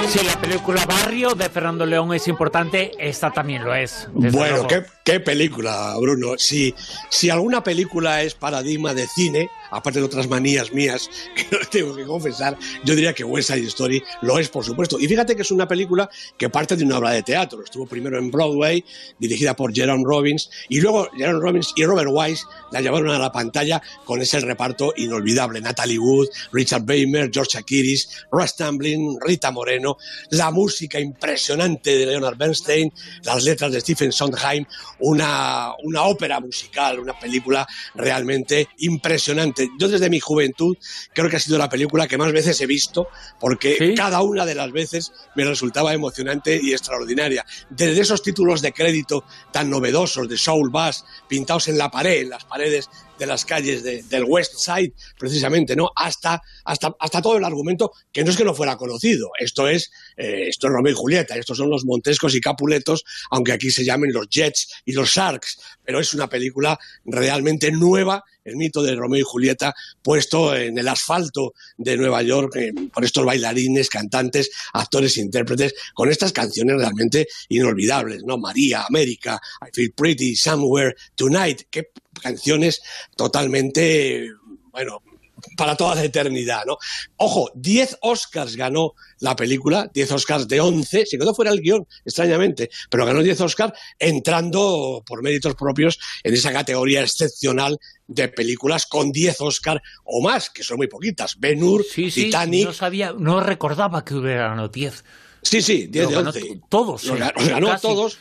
Si 0.08 0.25
la 0.25 0.40
película 0.40 0.84
Barrio 0.87 1.34
de 1.34 1.49
Fernando 1.49 1.87
León 1.87 2.12
es 2.14 2.28
importante, 2.28 2.92
esta 2.99 3.30
también 3.30 3.64
lo 3.64 3.75
es. 3.75 4.08
Bueno, 4.12 4.66
qué, 4.68 4.84
qué, 5.04 5.20
película, 5.20 5.94
Bruno. 5.99 6.34
Si, 6.37 6.75
si 7.08 7.30
alguna 7.30 7.64
película 7.64 8.22
es 8.22 8.34
paradigma 8.34 8.94
de 8.94 9.06
cine, 9.06 9.49
aparte 9.73 9.99
de 9.99 10.05
otras 10.05 10.29
manías 10.29 10.73
mías 10.73 11.11
que 11.35 11.47
no 11.50 11.59
tengo 11.69 11.97
que 11.97 12.05
confesar, 12.05 12.57
yo 12.85 12.95
diría 12.95 13.12
que 13.12 13.25
West 13.25 13.50
Side 13.50 13.67
Story 13.67 14.02
lo 14.21 14.38
es, 14.38 14.49
por 14.49 14.64
supuesto. 14.64 14.99
Y 15.00 15.09
fíjate 15.09 15.35
que 15.35 15.43
es 15.43 15.50
una 15.50 15.67
película 15.67 16.09
que 16.37 16.50
parte 16.50 16.76
de 16.76 16.85
una 16.85 16.99
obra 16.99 17.11
de 17.11 17.23
teatro. 17.23 17.62
Estuvo 17.64 17.87
primero 17.87 18.19
en 18.19 18.31
Broadway, 18.31 18.85
dirigida 19.19 19.57
por 19.57 19.75
Jerome 19.75 20.05
Robbins, 20.07 20.50
y 20.69 20.81
luego 20.81 21.09
Jerome 21.17 21.41
Robbins 21.41 21.73
y 21.75 21.85
Robert 21.85 22.11
Wise 22.12 22.45
la 22.71 22.81
llevaron 22.81 23.11
a 23.11 23.19
la 23.19 23.33
pantalla 23.33 23.83
con 24.05 24.21
ese 24.21 24.41
reparto 24.41 24.93
inolvidable. 24.97 25.61
Natalie 25.61 25.99
Wood, 25.99 26.29
Richard 26.52 26.85
Weimer, 26.87 27.31
George 27.33 27.59
Akiris, 27.59 28.26
Ross 28.31 28.57
Tamblyn, 28.57 29.19
Rita 29.21 29.50
Moreno, 29.50 29.97
la 30.31 30.50
música 30.50 31.00
impresionante 31.00 31.97
de 31.97 32.07
Leonard 32.07 32.37
Bernstein, 32.37 32.93
las 33.25 33.43
letras 33.45 33.73
de 33.73 33.81
Stephen 33.81 34.12
Sondheim, 34.12 34.64
una, 35.00 35.73
una 35.83 36.02
ópera 36.02 36.41
musical, 36.41 37.00
una 37.00 37.19
película 37.19 37.67
realmente 37.95 38.69
impresionante 38.79 39.62
yo 39.78 39.88
desde 39.88 40.11
mi 40.11 40.21
juventud 40.21 40.76
creo 41.12 41.28
que 41.28 41.37
ha 41.37 41.40
sido 41.40 41.59
la 41.59 41.69
película 41.69 42.07
que 42.07 42.19
más 42.19 42.33
veces 42.33 42.61
he 42.61 42.66
visto, 42.66 43.09
porque 43.40 43.95
cada 43.97 44.23
una 44.23 44.47
de 44.47 44.54
las 44.54 44.73
veces 44.73 45.12
me 45.35 45.45
resultaba 45.45 45.92
emocionante 45.92 46.59
y 46.62 46.73
extraordinaria. 46.73 47.45
Desde 47.71 48.00
esos 48.00 48.23
títulos 48.23 48.62
de 48.62 48.73
crédito 48.73 49.25
tan 49.50 49.71
novedosos 49.71 50.28
de 50.28 50.37
Soul 50.37 50.71
Bass, 50.71 51.04
pintados 51.28 51.69
en 51.69 51.78
la 51.78 51.90
pared, 51.90 52.23
en 52.23 52.31
las 52.31 52.45
paredes 52.45 52.88
de 53.19 53.26
las 53.26 53.45
calles 53.45 53.83
del 53.83 54.25
West 54.25 54.54
Side, 54.57 54.92
precisamente, 55.19 55.76
¿no? 55.76 55.90
Hasta, 55.95 56.42
hasta, 56.64 56.95
hasta 56.99 57.23
todo 57.23 57.37
el 57.37 57.45
argumento 57.45 57.92
que 58.12 58.25
no 58.25 58.31
es 58.31 58.37
que 58.37 58.45
no 58.45 58.54
fuera 58.54 58.76
conocido. 58.76 59.31
Esto 59.38 59.69
es, 59.69 59.90
eh, 60.16 60.47
esto 60.49 60.66
es 60.66 60.73
Romeo 60.73 60.92
y 60.92 60.97
Julieta, 60.97 61.37
estos 61.37 61.57
son 61.59 61.71
los 61.71 61.85
Montescos 61.85 62.35
y 62.35 62.40
Capuletos, 62.40 63.04
aunque 63.31 63.52
aquí 63.52 63.71
se 63.71 63.85
llamen 63.85 64.12
los 64.12 64.28
Jets 64.28 64.83
y 64.85 64.92
los 64.92 65.11
Sharks, 65.11 65.59
pero 65.85 66.00
es 66.00 66.14
una 66.14 66.28
película 66.28 66.78
realmente 67.04 67.71
nueva, 67.71 68.25
el 68.45 68.57
mito 68.57 68.83
de 68.83 68.95
Romeo 68.95 69.21
y 69.21 69.25
Julieta, 69.25 69.75
puesto 70.02 70.57
en 70.57 70.76
el 70.78 70.88
asfalto 70.88 71.54
de 71.76 71.97
Nueva 71.97 72.23
York, 72.23 72.57
eh, 72.57 72.73
por 72.92 73.04
estos 73.04 73.25
bailarines, 73.25 73.88
cantantes, 73.88 74.50
actores, 74.73 75.16
intérpretes, 75.16 75.75
con 75.95 76.11
estas 76.11 76.33
canciones 76.33 76.76
realmente 76.76 77.28
inolvidables, 77.49 78.23
¿no? 78.25 78.38
María, 78.38 78.85
América, 78.88 79.40
I 79.61 79.71
Feel 79.73 79.92
Pretty, 79.92 80.35
Somewhere, 80.35 80.95
Tonight, 81.14 81.62
qué 81.71 81.90
canciones 82.21 82.83
totalmente, 83.16 84.28
bueno, 84.71 85.02
para 85.57 85.76
toda 85.76 85.95
la 85.95 86.04
eternidad, 86.04 86.64
¿no? 86.66 86.78
Ojo, 87.16 87.50
10 87.54 87.99
Oscars 88.02 88.57
ganó 88.57 88.95
la 89.19 89.37
película, 89.37 89.90
10 89.92 90.12
Oscars 90.12 90.49
de 90.49 90.61
11, 90.61 91.07
si 91.07 91.19
quedó 91.19 91.35
fuera 91.35 91.50
el 91.50 91.61
guion, 91.61 91.87
extrañamente, 92.04 92.71
pero 92.90 93.04
ganó 93.04 93.23
10 93.23 93.40
Oscars 93.40 93.73
entrando 93.99 95.02
por 95.07 95.23
méritos 95.23 95.54
propios 95.54 95.99
en 96.23 96.35
esa 96.35 96.52
categoría 96.52 97.02
excepcional 97.02 97.78
de 98.07 98.28
películas 98.28 98.87
con 98.87 99.11
10 99.11 99.40
Oscars 99.40 99.81
o 100.04 100.23
más, 100.23 100.50
que 100.50 100.62
son 100.62 100.76
muy 100.76 100.87
poquitas. 100.87 101.38
Ben 101.38 101.62
Hur, 101.62 101.85
Titanic... 101.85 102.66
No 102.66 102.73
sabía, 102.73 103.12
no 103.12 103.40
recordaba 103.40 104.04
que 104.04 104.14
hubiera 104.14 104.49
ganado 104.49 104.69
10. 104.69 105.04
Sí, 105.42 105.61
sí, 105.61 105.87
10 105.88 106.09
de 106.09 106.16
11. 106.16 106.61
Todos. 106.69 107.04
Los, 107.04 107.19
ganó, 107.19 107.78
todos. 107.81 108.19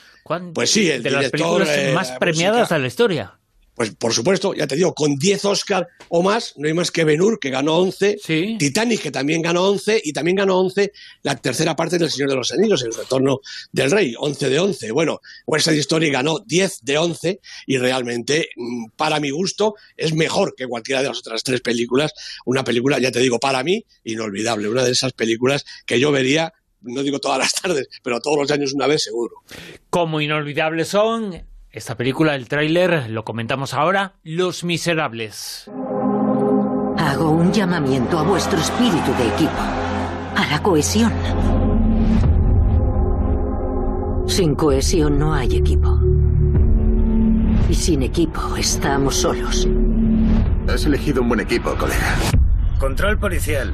Pues 0.54 0.72
sí, 0.72 0.90
el 0.90 1.04
de 1.04 1.12
las 1.12 1.30
películas 1.30 1.70
eh, 1.70 1.92
más 1.94 2.12
premiadas 2.12 2.70
de 2.70 2.80
la 2.80 2.88
historia. 2.88 3.41
Pues 3.82 3.96
por 3.96 4.14
supuesto, 4.14 4.54
ya 4.54 4.68
te 4.68 4.76
digo, 4.76 4.94
con 4.94 5.16
10 5.16 5.44
Oscar 5.46 5.88
o 6.10 6.22
más, 6.22 6.54
no 6.56 6.68
hay 6.68 6.74
más 6.76 6.92
que 6.92 7.04
Ben 7.04 7.20
Hur, 7.20 7.40
que 7.40 7.50
ganó 7.50 7.78
11, 7.78 8.18
Titanic, 8.60 9.02
que 9.02 9.10
también 9.10 9.42
ganó 9.42 9.70
11, 9.70 10.00
y 10.04 10.14
también 10.14 10.38
ganó 10.38 10.60
11 10.60 10.92
la 11.24 11.36
tercera 11.36 11.76
parte 11.76 11.98
del 11.98 12.12
Señor 12.12 12.30
de 12.30 12.36
los 12.36 12.52
Anillos, 12.52 12.84
El 12.84 12.94
Retorno 12.94 13.40
del 13.72 13.90
Rey, 13.90 14.14
11 14.16 14.50
de 14.52 14.60
11. 14.60 14.92
Bueno, 14.92 15.20
West 15.48 15.68
Side 15.68 15.80
Story 15.80 16.12
ganó 16.12 16.38
10 16.46 16.82
de 16.84 16.98
11 17.00 17.40
y 17.66 17.78
realmente, 17.80 18.50
mm, 18.56 18.90
para 18.96 19.20
mi 19.20 19.32
gusto, 19.32 19.74
es 19.98 20.14
mejor 20.14 20.54
que 20.54 20.68
cualquiera 20.68 21.02
de 21.02 21.08
las 21.08 21.18
otras 21.18 21.42
tres 21.42 21.62
películas. 21.62 22.12
Una 22.46 22.64
película, 22.64 23.00
ya 23.00 23.12
te 23.12 23.18
digo, 23.18 23.40
para 23.40 23.64
mí, 23.64 23.84
inolvidable. 24.04 24.70
Una 24.70 24.84
de 24.84 24.92
esas 24.92 25.14
películas 25.14 25.66
que 25.88 26.00
yo 26.00 26.12
vería 26.12 26.54
no 26.82 27.02
digo 27.02 27.20
todas 27.20 27.40
las 27.40 27.54
tardes, 27.62 27.88
pero 28.04 28.20
todos 28.20 28.38
los 28.38 28.52
años 28.52 28.74
una 28.74 28.86
vez 28.86 29.04
seguro. 29.04 29.38
Como 29.90 30.22
inolvidables 30.22 30.88
son 30.88 31.50
esta 31.72 31.96
película, 31.96 32.36
el 32.36 32.50
tráiler, 32.50 33.10
lo 33.10 33.24
comentamos 33.24 33.74
ahora, 33.74 34.16
Los 34.24 34.66
Miserables. 34.66 35.72
Hago 36.98 37.32
un 37.32 37.54
llamamiento 37.54 38.20
a 38.20 38.24
vuestro 38.24 38.60
espíritu 38.60 39.14
de 39.18 39.28
equipo, 39.30 39.62
a 40.36 40.48
la 40.52 40.62
cohesión. 40.62 41.14
Sin 44.28 44.56
cohesión 44.56 45.18
no 45.18 45.34
hay 45.34 45.56
equipo. 45.56 45.98
Y 47.70 47.74
sin 47.74 48.04
equipo 48.04 48.58
estamos 48.58 49.16
solos. 49.16 49.68
Has 50.68 50.86
elegido 50.86 51.22
un 51.22 51.30
buen 51.30 51.40
equipo, 51.40 51.74
colega. 51.76 52.16
Control 52.80 53.18
policial. 53.18 53.74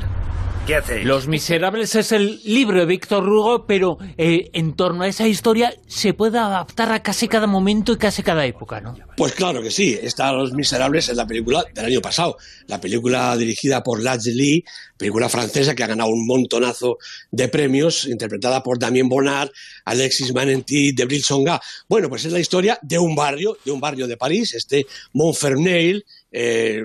Los 1.03 1.27
Miserables 1.29 1.95
es 1.95 2.11
el 2.11 2.41
libro 2.43 2.79
de 2.79 2.85
Víctor 2.85 3.27
Hugo, 3.27 3.65
pero 3.65 3.97
eh, 4.17 4.49
en 4.51 4.75
torno 4.75 5.03
a 5.03 5.07
esa 5.07 5.25
historia 5.25 5.73
se 5.87 6.13
puede 6.13 6.39
adaptar 6.39 6.91
a 6.91 7.01
casi 7.01 7.29
cada 7.29 7.47
momento 7.47 7.93
y 7.93 7.97
casi 7.97 8.21
cada 8.21 8.45
época, 8.45 8.81
¿no? 8.81 8.97
Pues 9.15 9.31
claro 9.31 9.61
que 9.61 9.71
sí. 9.71 9.97
Está 10.01 10.33
Los 10.33 10.51
Miserables 10.51 11.07
es 11.07 11.15
la 11.15 11.25
película 11.25 11.63
del 11.73 11.85
año 11.85 12.01
pasado. 12.01 12.37
La 12.67 12.81
película 12.81 13.37
dirigida 13.37 13.81
por 13.81 14.03
Ladj 14.03 14.27
Lee, 14.33 14.65
película 14.97 15.29
francesa 15.29 15.73
que 15.73 15.85
ha 15.85 15.87
ganado 15.87 16.09
un 16.09 16.27
montonazo 16.27 16.97
de 17.31 17.47
premios, 17.47 18.05
interpretada 18.05 18.61
por 18.61 18.77
Damien 18.77 19.07
Bonnard, 19.07 19.49
Alexis 19.85 20.33
Manenti, 20.33 20.91
Debril 20.91 21.23
Songa. 21.23 21.61
Bueno, 21.87 22.09
pues 22.09 22.25
es 22.25 22.33
la 22.33 22.39
historia 22.39 22.77
de 22.81 22.99
un 22.99 23.15
barrio, 23.15 23.57
de 23.63 23.71
un 23.71 23.79
barrio 23.79 24.05
de 24.05 24.17
París, 24.17 24.53
este 24.53 24.85
Montfermeil, 25.13 26.03
eh, 26.31 26.83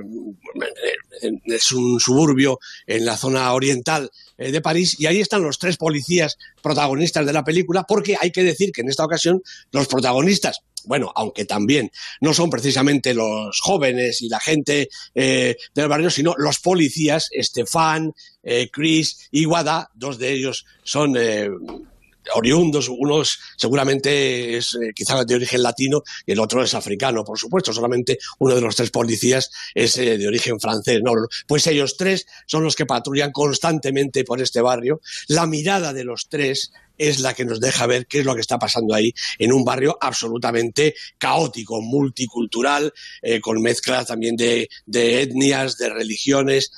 es 1.45 1.73
un 1.73 1.99
suburbio 2.01 2.59
en 2.87 3.05
la 3.05 3.17
zona 3.17 3.53
oriental 3.53 4.11
eh, 4.39 4.53
de 4.53 4.61
París 4.61 4.97
y 4.99 5.07
ahí 5.07 5.21
están 5.21 5.43
los 5.43 5.59
tres 5.59 5.77
policías 5.77 6.39
protagonistas 6.63 7.27
de 7.27 7.33
la 7.33 7.45
película 7.45 7.85
porque 7.87 8.17
hay 8.21 8.31
que 8.31 8.45
decir 8.45 8.71
que 8.73 8.83
en 8.83 8.89
esta 8.89 9.05
ocasión 9.05 9.43
los 9.73 9.89
protagonistas 9.89 10.61
bueno, 10.85 11.13
aunque 11.15 11.45
también 11.45 11.93
no 12.21 12.35
son 12.35 12.51
precisamente 12.51 13.15
los 13.15 13.61
jóvenes 13.61 14.21
y 14.21 14.29
la 14.29 14.41
gente 14.41 14.89
eh, 15.15 15.57
del 15.73 15.87
barrio, 15.87 16.11
sino 16.11 16.35
los 16.37 16.59
policías, 16.59 17.29
Estefan, 17.31 18.13
Chris 18.73 19.29
y 19.31 19.47
Wada, 19.47 19.93
dos 19.95 20.19
de 20.19 20.33
ellos 20.33 20.67
son 20.83 21.15
oriundos, 22.35 22.89
unos 22.89 23.39
seguramente 23.57 24.57
es 24.57 24.75
eh, 24.75 24.93
quizá 24.95 25.25
de 25.25 25.35
origen 25.35 25.63
latino 25.63 26.03
y 26.27 26.33
el 26.33 26.41
otro 26.41 26.63
es 26.63 26.75
africano, 26.75 27.25
por 27.25 27.39
supuesto, 27.39 27.73
solamente 27.73 28.19
uno 28.39 28.55
de 28.55 28.61
los 28.61 28.77
tres 28.77 28.91
policías 28.91 29.51
es 29.75 29.97
eh, 29.99 30.19
de 30.19 30.29
origen 30.29 30.61
francés, 30.61 31.01
¿no? 31.03 31.13
Pues 31.47 31.67
ellos 31.67 31.97
tres 31.97 32.27
son 32.47 32.65
los 32.65 32.77
que 32.77 32.87
patrullan 32.87 33.33
constantemente 33.33 34.25
por 34.25 34.41
este 34.41 34.61
barrio. 34.61 35.01
La 35.29 35.47
mirada 35.47 35.93
de 35.93 36.05
los 36.05 36.29
tres 36.29 36.73
es 36.99 37.21
la 37.21 37.35
que 37.35 37.45
nos 37.45 37.59
deja 37.59 37.87
ver 37.87 38.07
qué 38.07 38.21
es 38.21 38.25
lo 38.25 38.35
que 38.35 38.43
está 38.43 38.59
pasando 38.59 38.95
ahí 38.95 39.13
en 39.39 39.53
un 39.53 39.65
barrio 39.65 39.97
absolutamente 40.01 40.95
caótico, 41.19 41.81
multicultural, 41.81 42.93
eh, 43.23 43.41
con 43.41 43.61
mezclas 43.61 44.07
también 44.07 44.37
de, 44.37 44.69
etnias, 44.87 45.79
de 45.79 45.89
religiones, 45.89 46.71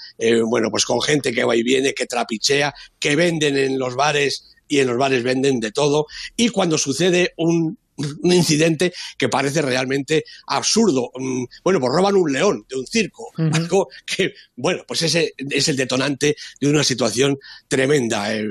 bueno, 0.47 0.71
pues 0.71 0.87
con 0.87 1.03
gente 1.03 1.33
que 1.33 1.45
va 1.45 1.57
y 1.57 1.63
viene, 1.63 1.93
que 1.93 2.07
trapichea, 2.07 2.73
que 2.99 3.17
venden 3.17 3.57
en 3.57 3.79
los 3.79 3.97
bares 3.97 4.54
y 4.69 4.81
en 4.81 4.89
los 4.89 4.99
bares 4.99 5.23
venden 5.23 5.61
de 5.61 5.73
todo. 5.73 6.07
Y 6.37 6.49
cuando 6.49 6.79
sucede 6.79 7.33
un, 7.37 7.79
incidente 8.25 8.93
que 9.17 9.29
parece 9.29 9.63
realmente 9.63 10.25
absurdo. 10.47 11.11
Mm, 11.15 11.45
bueno, 11.63 11.81
pues 11.81 11.93
roban 11.93 12.17
un 12.17 12.33
león 12.33 12.67
de 12.69 12.77
un 12.77 12.87
circo, 12.87 13.31
algo 13.37 13.89
que, 14.05 14.35
bueno, 14.57 14.83
pues 14.87 15.03
ese 15.03 15.33
es 15.37 15.69
el 15.69 15.77
detonante 15.77 16.37
de 16.61 16.69
una 16.69 16.83
situación 16.83 17.39
tremenda. 17.69 18.35
Eh, 18.35 18.49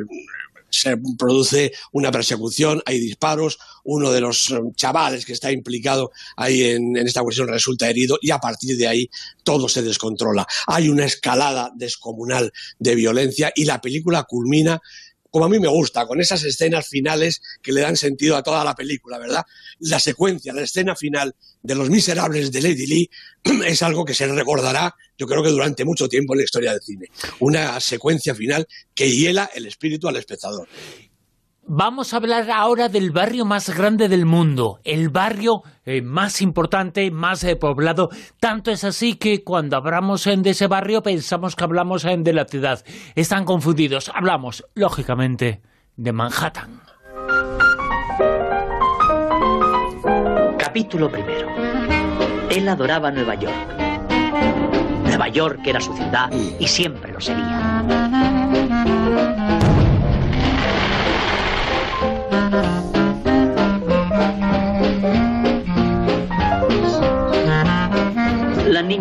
se 0.69 0.97
produce 1.19 1.71
una 1.91 2.11
persecución, 2.11 2.81
hay 2.85 2.99
disparos, 2.99 3.59
uno 3.83 4.11
de 4.11 4.21
los 4.21 4.49
eh, 4.49 4.59
chavales 4.75 5.23
que 5.23 5.33
está 5.33 5.51
implicado 5.51 6.11
ahí 6.35 6.63
en, 6.63 6.97
en, 6.97 7.05
esta 7.05 7.21
cuestión 7.21 7.47
resulta 7.47 7.87
herido 7.87 8.17
y 8.19 8.31
a 8.31 8.39
partir 8.39 8.75
de 8.75 8.87
ahí 8.87 9.09
todo 9.43 9.69
se 9.69 9.83
descontrola. 9.83 10.47
Hay 10.65 10.89
una 10.89 11.05
escalada 11.05 11.71
descomunal 11.75 12.51
de 12.79 12.95
violencia 12.95 13.51
y 13.55 13.65
la 13.65 13.81
película 13.81 14.23
culmina 14.23 14.81
como 15.33 15.45
a 15.45 15.49
mí 15.49 15.57
me 15.57 15.67
gusta, 15.67 16.05
con 16.05 16.21
esas 16.21 16.43
escenas 16.43 16.87
finales 16.87 17.41
que 17.59 17.71
le 17.71 17.81
dan 17.81 17.97
sentido 17.97 18.37
a 18.37 18.43
toda 18.43 18.63
la 18.63 18.75
película, 18.75 19.17
¿verdad? 19.17 19.43
La 19.79 19.99
secuencia, 19.99 20.53
la 20.53 20.61
escena 20.61 20.95
final 20.95 21.33
de 21.63 21.73
Los 21.73 21.89
Miserables 21.89 22.51
de 22.51 22.61
Lady 22.61 22.85
Lee 22.85 23.09
es 23.65 23.81
algo 23.81 24.05
que 24.05 24.13
se 24.13 24.27
recordará, 24.27 24.95
yo 25.17 25.25
creo 25.25 25.41
que 25.41 25.49
durante 25.49 25.85
mucho 25.85 26.07
tiempo 26.07 26.35
en 26.35 26.37
la 26.37 26.43
historia 26.43 26.71
del 26.73 26.83
cine. 26.83 27.07
Una 27.39 27.79
secuencia 27.79 28.35
final 28.35 28.67
que 28.93 29.09
hiela 29.09 29.49
el 29.55 29.65
espíritu 29.65 30.07
al 30.07 30.17
espectador. 30.17 30.67
Vamos 31.65 32.13
a 32.13 32.17
hablar 32.17 32.51
ahora 32.51 32.89
del 32.89 33.11
barrio 33.11 33.45
más 33.45 33.69
grande 33.75 34.09
del 34.09 34.25
mundo, 34.25 34.79
el 34.83 35.07
barrio 35.09 35.61
eh, 35.85 36.01
más 36.01 36.41
importante, 36.41 37.09
más 37.09 37.41
eh, 37.45 37.55
poblado. 37.55 38.09
Tanto 38.39 38.69
es 38.69 38.83
así 38.83 39.15
que 39.15 39.45
cuando 39.45 39.77
hablamos 39.77 40.25
de 40.25 40.49
ese 40.49 40.67
barrio 40.67 41.01
pensamos 41.01 41.55
que 41.55 41.63
hablamos 41.63 42.03
de 42.03 42.33
la 42.33 42.45
ciudad. 42.45 42.83
Están 43.15 43.45
confundidos. 43.45 44.11
Hablamos, 44.13 44.65
lógicamente, 44.75 45.61
de 45.95 46.11
Manhattan. 46.11 46.81
Capítulo 50.57 51.09
primero. 51.09 51.47
Él 52.49 52.67
adoraba 52.67 53.09
Nueva 53.09 53.35
York. 53.35 53.73
Nueva 55.05 55.29
York 55.29 55.61
era 55.65 55.79
su 55.79 55.93
ciudad 55.93 56.29
y 56.59 56.67
siempre 56.67 57.13
lo 57.13 57.21
sería. 57.21 58.02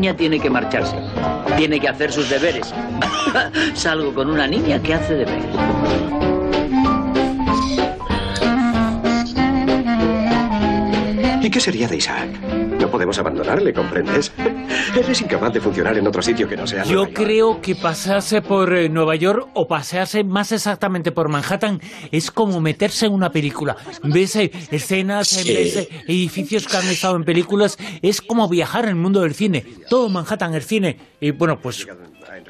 Niña 0.02 0.16
tiene 0.16 0.40
que 0.40 0.50
marcharse. 0.50 0.96
Tiene 1.56 1.78
que 1.78 1.86
hacer 1.86 2.10
sus 2.10 2.28
deberes. 2.28 2.74
Salgo 3.74 4.12
con 4.12 4.30
una 4.30 4.48
niña 4.48 4.82
que 4.82 4.94
hace 4.94 5.14
deberes. 5.14 5.44
¿Y 11.40 11.50
qué 11.50 11.60
sería 11.60 11.86
de 11.86 11.98
Isaac? 11.98 12.30
No 12.80 12.90
podemos 12.90 13.16
abandonarle, 13.20 13.72
¿comprendes? 13.72 14.32
Él 14.94 15.06
es 15.08 15.20
incapaz 15.22 15.52
de 15.54 15.60
funcionar 15.60 15.96
en 15.96 16.06
otro 16.06 16.20
sitio 16.20 16.46
que 16.46 16.54
no 16.56 16.66
sea 16.66 16.84
Yo 16.84 16.92
Nueva 16.96 17.06
York. 17.08 17.16
creo 17.16 17.60
que 17.62 17.74
pasearse 17.74 18.42
por 18.42 18.74
eh, 18.74 18.88
Nueva 18.90 19.16
York 19.16 19.48
o 19.54 19.66
pasearse 19.66 20.22
más 20.22 20.52
exactamente 20.52 21.12
por 21.12 21.30
Manhattan 21.30 21.80
es 22.10 22.30
como 22.30 22.60
meterse 22.60 23.06
en 23.06 23.12
una 23.14 23.30
película. 23.30 23.74
Ves 24.04 24.36
eh, 24.36 24.50
escenas, 24.70 25.28
Sí. 25.28 25.52
ves 25.54 25.76
eh, 25.76 25.88
edificios 26.06 26.66
que 26.68 26.76
han 26.76 26.86
estado 26.88 27.16
en 27.16 27.22
películas. 27.24 27.78
Es 28.02 28.20
como 28.20 28.48
viajar 28.48 28.84
en 28.84 28.90
el 28.90 28.96
mundo 28.96 29.22
del 29.22 29.34
cine. 29.34 29.64
Todo 29.88 30.10
Manhattan 30.10 30.54
es 30.54 30.66
cine. 30.66 30.98
Y 31.20 31.30
bueno, 31.30 31.58
pues 31.62 31.86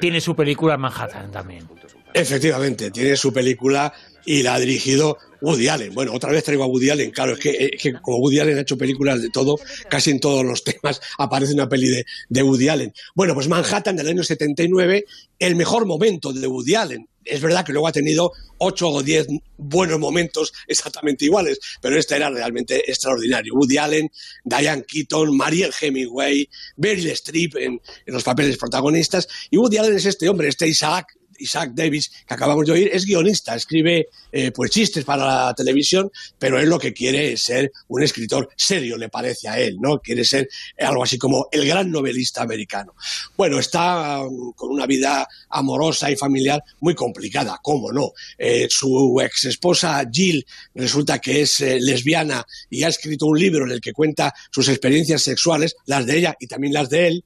tiene 0.01 0.19
su 0.19 0.35
película 0.35 0.77
Manhattan 0.77 1.31
también. 1.31 1.65
Efectivamente, 2.13 2.91
tiene 2.91 3.15
su 3.15 3.31
película 3.31 3.91
y 4.25 4.43
la 4.43 4.55
ha 4.55 4.59
dirigido 4.59 5.17
Woody 5.41 5.67
Allen. 5.67 5.93
Bueno, 5.93 6.13
otra 6.13 6.31
vez 6.31 6.43
traigo 6.43 6.63
a 6.63 6.67
Woody 6.67 6.89
Allen, 6.89 7.11
claro, 7.11 7.33
es 7.33 7.39
que, 7.39 7.69
es 7.73 7.81
que 7.81 7.93
como 8.01 8.17
Woody 8.19 8.39
Allen 8.39 8.57
ha 8.57 8.61
hecho 8.61 8.77
películas 8.77 9.21
de 9.21 9.29
todo, 9.29 9.59
casi 9.89 10.11
en 10.11 10.19
todos 10.19 10.45
los 10.45 10.63
temas 10.63 11.01
aparece 11.17 11.53
una 11.53 11.67
peli 11.67 11.89
de, 11.89 12.05
de 12.29 12.43
Woody 12.43 12.69
Allen. 12.69 12.93
Bueno, 13.13 13.33
pues 13.33 13.47
Manhattan 13.49 13.95
del 13.95 14.07
año 14.07 14.23
79, 14.23 15.05
el 15.39 15.55
mejor 15.55 15.85
momento 15.85 16.31
de 16.31 16.47
Woody 16.47 16.75
Allen. 16.75 17.07
Es 17.25 17.39
verdad 17.39 17.65
que 17.65 17.71
luego 17.71 17.87
ha 17.87 17.91
tenido 17.93 18.33
ocho 18.57 18.89
o 18.89 19.01
diez 19.01 19.27
buenos 19.57 19.97
momentos 19.97 20.51
exactamente 20.67 21.23
iguales, 21.23 21.57
pero 21.81 21.97
este 21.97 22.15
era 22.17 22.29
realmente 22.29 22.89
extraordinario. 22.89 23.53
Woody 23.53 23.77
Allen, 23.77 24.11
Diane 24.43 24.83
Keaton, 24.83 25.35
Mariel 25.35 25.71
Hemingway, 25.79 26.49
Meryl 26.77 27.07
Streep 27.11 27.55
en, 27.57 27.81
en 28.05 28.13
los 28.13 28.23
papeles 28.23 28.57
protagonistas. 28.57 29.27
Y 29.49 29.57
Woody 29.57 29.77
Allen 29.77 29.95
es 29.95 30.05
este 30.05 30.27
hombre, 30.27 30.49
este 30.49 30.67
Isaac, 30.67 31.17
Isaac 31.39 31.71
Davis, 31.73 32.11
que 32.27 32.33
acabamos 32.33 32.65
de 32.65 32.71
oír, 32.73 32.89
es 32.91 33.05
guionista, 33.05 33.55
escribe 33.55 34.07
eh, 34.31 34.51
pues 34.51 34.71
chistes 34.71 35.03
para 35.03 35.25
la 35.25 35.53
televisión, 35.53 36.11
pero 36.39 36.59
él 36.59 36.69
lo 36.69 36.79
que 36.79 36.93
quiere 36.93 37.33
es 37.33 37.43
ser 37.43 37.71
un 37.87 38.03
escritor 38.03 38.49
serio, 38.55 38.97
le 38.97 39.09
parece 39.09 39.47
a 39.47 39.59
él, 39.59 39.77
¿no? 39.79 39.99
Quiere 39.99 40.25
ser 40.25 40.49
algo 40.79 41.03
así 41.03 41.17
como 41.17 41.47
el 41.51 41.65
gran 41.65 41.91
novelista 41.91 42.41
americano. 42.41 42.95
Bueno, 43.37 43.59
está 43.59 44.21
um, 44.21 44.53
con 44.53 44.71
una 44.71 44.85
vida 44.85 45.27
amorosa 45.49 46.09
y 46.11 46.15
familiar 46.15 46.63
muy 46.79 46.95
complicada, 46.95 47.59
¿cómo 47.61 47.91
no? 47.91 48.11
Eh, 48.37 48.67
su 48.69 49.19
ex 49.21 49.45
esposa 49.45 50.03
Jill 50.11 50.45
resulta 50.73 51.19
que 51.19 51.41
es 51.41 51.59
eh, 51.61 51.79
lesbiana 51.79 52.45
y 52.69 52.83
ha 52.83 52.87
escrito 52.87 53.25
un 53.25 53.39
libro 53.39 53.65
en 53.65 53.71
el 53.71 53.81
que 53.81 53.93
cuenta 53.93 54.33
sus 54.51 54.67
experiencias 54.69 55.21
sexuales, 55.21 55.75
las 55.85 56.05
de 56.05 56.17
ella 56.17 56.35
y 56.39 56.47
también 56.47 56.73
las 56.73 56.89
de 56.89 57.07
él. 57.07 57.23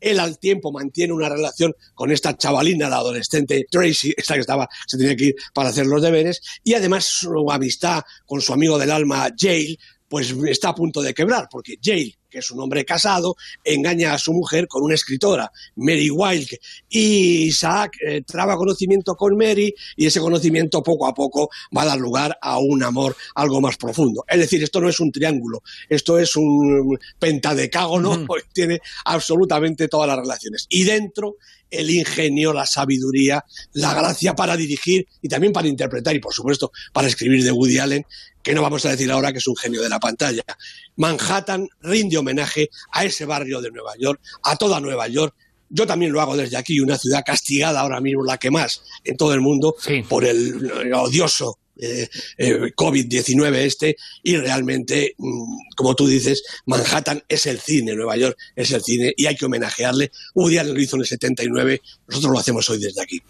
Él 0.00 0.18
al 0.18 0.38
tiempo 0.38 0.72
mantiene 0.72 1.12
una 1.12 1.28
relación 1.28 1.74
con 1.94 2.10
esta 2.10 2.36
chavalina, 2.36 2.88
la 2.88 2.96
adolescente 2.96 3.66
Tracy, 3.70 4.12
esta 4.16 4.34
que 4.34 4.40
estaba, 4.40 4.68
se 4.86 4.96
tenía 4.96 5.16
que 5.16 5.26
ir 5.26 5.34
para 5.54 5.68
hacer 5.70 5.86
los 5.86 6.02
deberes, 6.02 6.40
y 6.64 6.74
además 6.74 7.04
su 7.04 7.50
amistad 7.50 8.02
con 8.26 8.40
su 8.40 8.52
amigo 8.52 8.78
del 8.78 8.90
alma, 8.90 9.28
Jale, 9.36 9.78
pues 10.10 10.34
está 10.48 10.70
a 10.70 10.74
punto 10.74 11.00
de 11.02 11.14
quebrar, 11.14 11.46
porque 11.48 11.78
Jale, 11.80 12.18
que 12.28 12.40
es 12.40 12.50
un 12.50 12.60
hombre 12.60 12.84
casado, 12.84 13.36
engaña 13.62 14.12
a 14.12 14.18
su 14.18 14.32
mujer 14.32 14.66
con 14.66 14.82
una 14.82 14.96
escritora, 14.96 15.52
Mary 15.76 16.10
Wilde, 16.10 16.58
y 16.88 17.44
Isaac 17.44 17.92
eh, 18.04 18.22
traba 18.26 18.56
conocimiento 18.56 19.14
con 19.14 19.36
Mary, 19.36 19.72
y 19.94 20.06
ese 20.06 20.18
conocimiento 20.18 20.82
poco 20.82 21.06
a 21.06 21.14
poco 21.14 21.48
va 21.76 21.82
a 21.82 21.86
dar 21.86 21.98
lugar 22.00 22.36
a 22.42 22.58
un 22.58 22.82
amor 22.82 23.16
algo 23.36 23.60
más 23.60 23.76
profundo. 23.76 24.24
Es 24.26 24.40
decir, 24.40 24.60
esto 24.64 24.80
no 24.80 24.88
es 24.88 24.98
un 24.98 25.12
triángulo, 25.12 25.62
esto 25.88 26.18
es 26.18 26.34
un 26.34 26.98
pentadecágono, 27.20 28.24
porque 28.26 28.48
tiene 28.52 28.80
absolutamente 29.04 29.86
todas 29.86 30.08
las 30.08 30.18
relaciones. 30.18 30.66
Y 30.68 30.82
dentro, 30.82 31.36
el 31.70 31.88
ingenio, 31.88 32.52
la 32.52 32.66
sabiduría, 32.66 33.44
la 33.74 33.94
gracia 33.94 34.34
para 34.34 34.56
dirigir 34.56 35.06
y 35.22 35.28
también 35.28 35.52
para 35.52 35.68
interpretar, 35.68 36.16
y 36.16 36.18
por 36.18 36.34
supuesto 36.34 36.72
para 36.92 37.06
escribir 37.06 37.44
de 37.44 37.52
Woody 37.52 37.78
Allen, 37.78 38.04
que 38.42 38.54
no 38.54 38.62
vamos 38.62 38.84
a 38.86 38.90
decir 38.90 39.10
ahora 39.10 39.32
que 39.32 39.38
es 39.38 39.46
un 39.46 39.56
genio 39.56 39.82
de 39.82 39.88
la 39.88 40.00
pantalla. 40.00 40.42
Manhattan 40.96 41.68
rinde 41.82 42.16
homenaje 42.18 42.70
a 42.92 43.04
ese 43.04 43.24
barrio 43.24 43.60
de 43.60 43.70
Nueva 43.70 43.92
York, 43.98 44.20
a 44.42 44.56
toda 44.56 44.80
Nueva 44.80 45.08
York. 45.08 45.34
Yo 45.68 45.86
también 45.86 46.10
lo 46.10 46.20
hago 46.20 46.36
desde 46.36 46.56
aquí, 46.56 46.80
una 46.80 46.98
ciudad 46.98 47.22
castigada 47.24 47.80
ahora 47.80 48.00
mismo, 48.00 48.24
la 48.24 48.38
que 48.38 48.50
más 48.50 48.82
en 49.04 49.16
todo 49.16 49.32
el 49.34 49.40
mundo, 49.40 49.76
Sí. 49.78 50.02
por 50.08 50.24
el 50.24 50.92
odioso 50.92 51.59
eh, 51.80 52.08
eh, 52.38 52.72
COVID-19 52.74 53.54
este, 53.56 53.96
y 54.22 54.36
realmente, 54.36 55.14
mm, 55.16 55.58
como 55.76 55.94
tú 55.94 56.06
dices, 56.06 56.42
Manhattan 56.66 57.22
es 57.28 57.46
el 57.46 57.58
cine, 57.60 57.94
Nueva 57.94 58.16
York 58.16 58.36
es 58.54 58.70
el 58.72 58.82
cine, 58.82 59.12
y 59.16 59.26
hay 59.26 59.36
que 59.36 59.46
homenajearle. 59.46 60.10
Woody 60.34 60.58
Allen 60.58 60.74
lo 60.74 60.80
hizo 60.80 60.96
en 60.96 61.02
el 61.02 61.08
79, 61.08 61.80
nosotros 62.08 62.32
lo 62.32 62.38
hacemos 62.38 62.68
hoy 62.70 62.78
desde 62.78 63.02
aquí. 63.02 63.22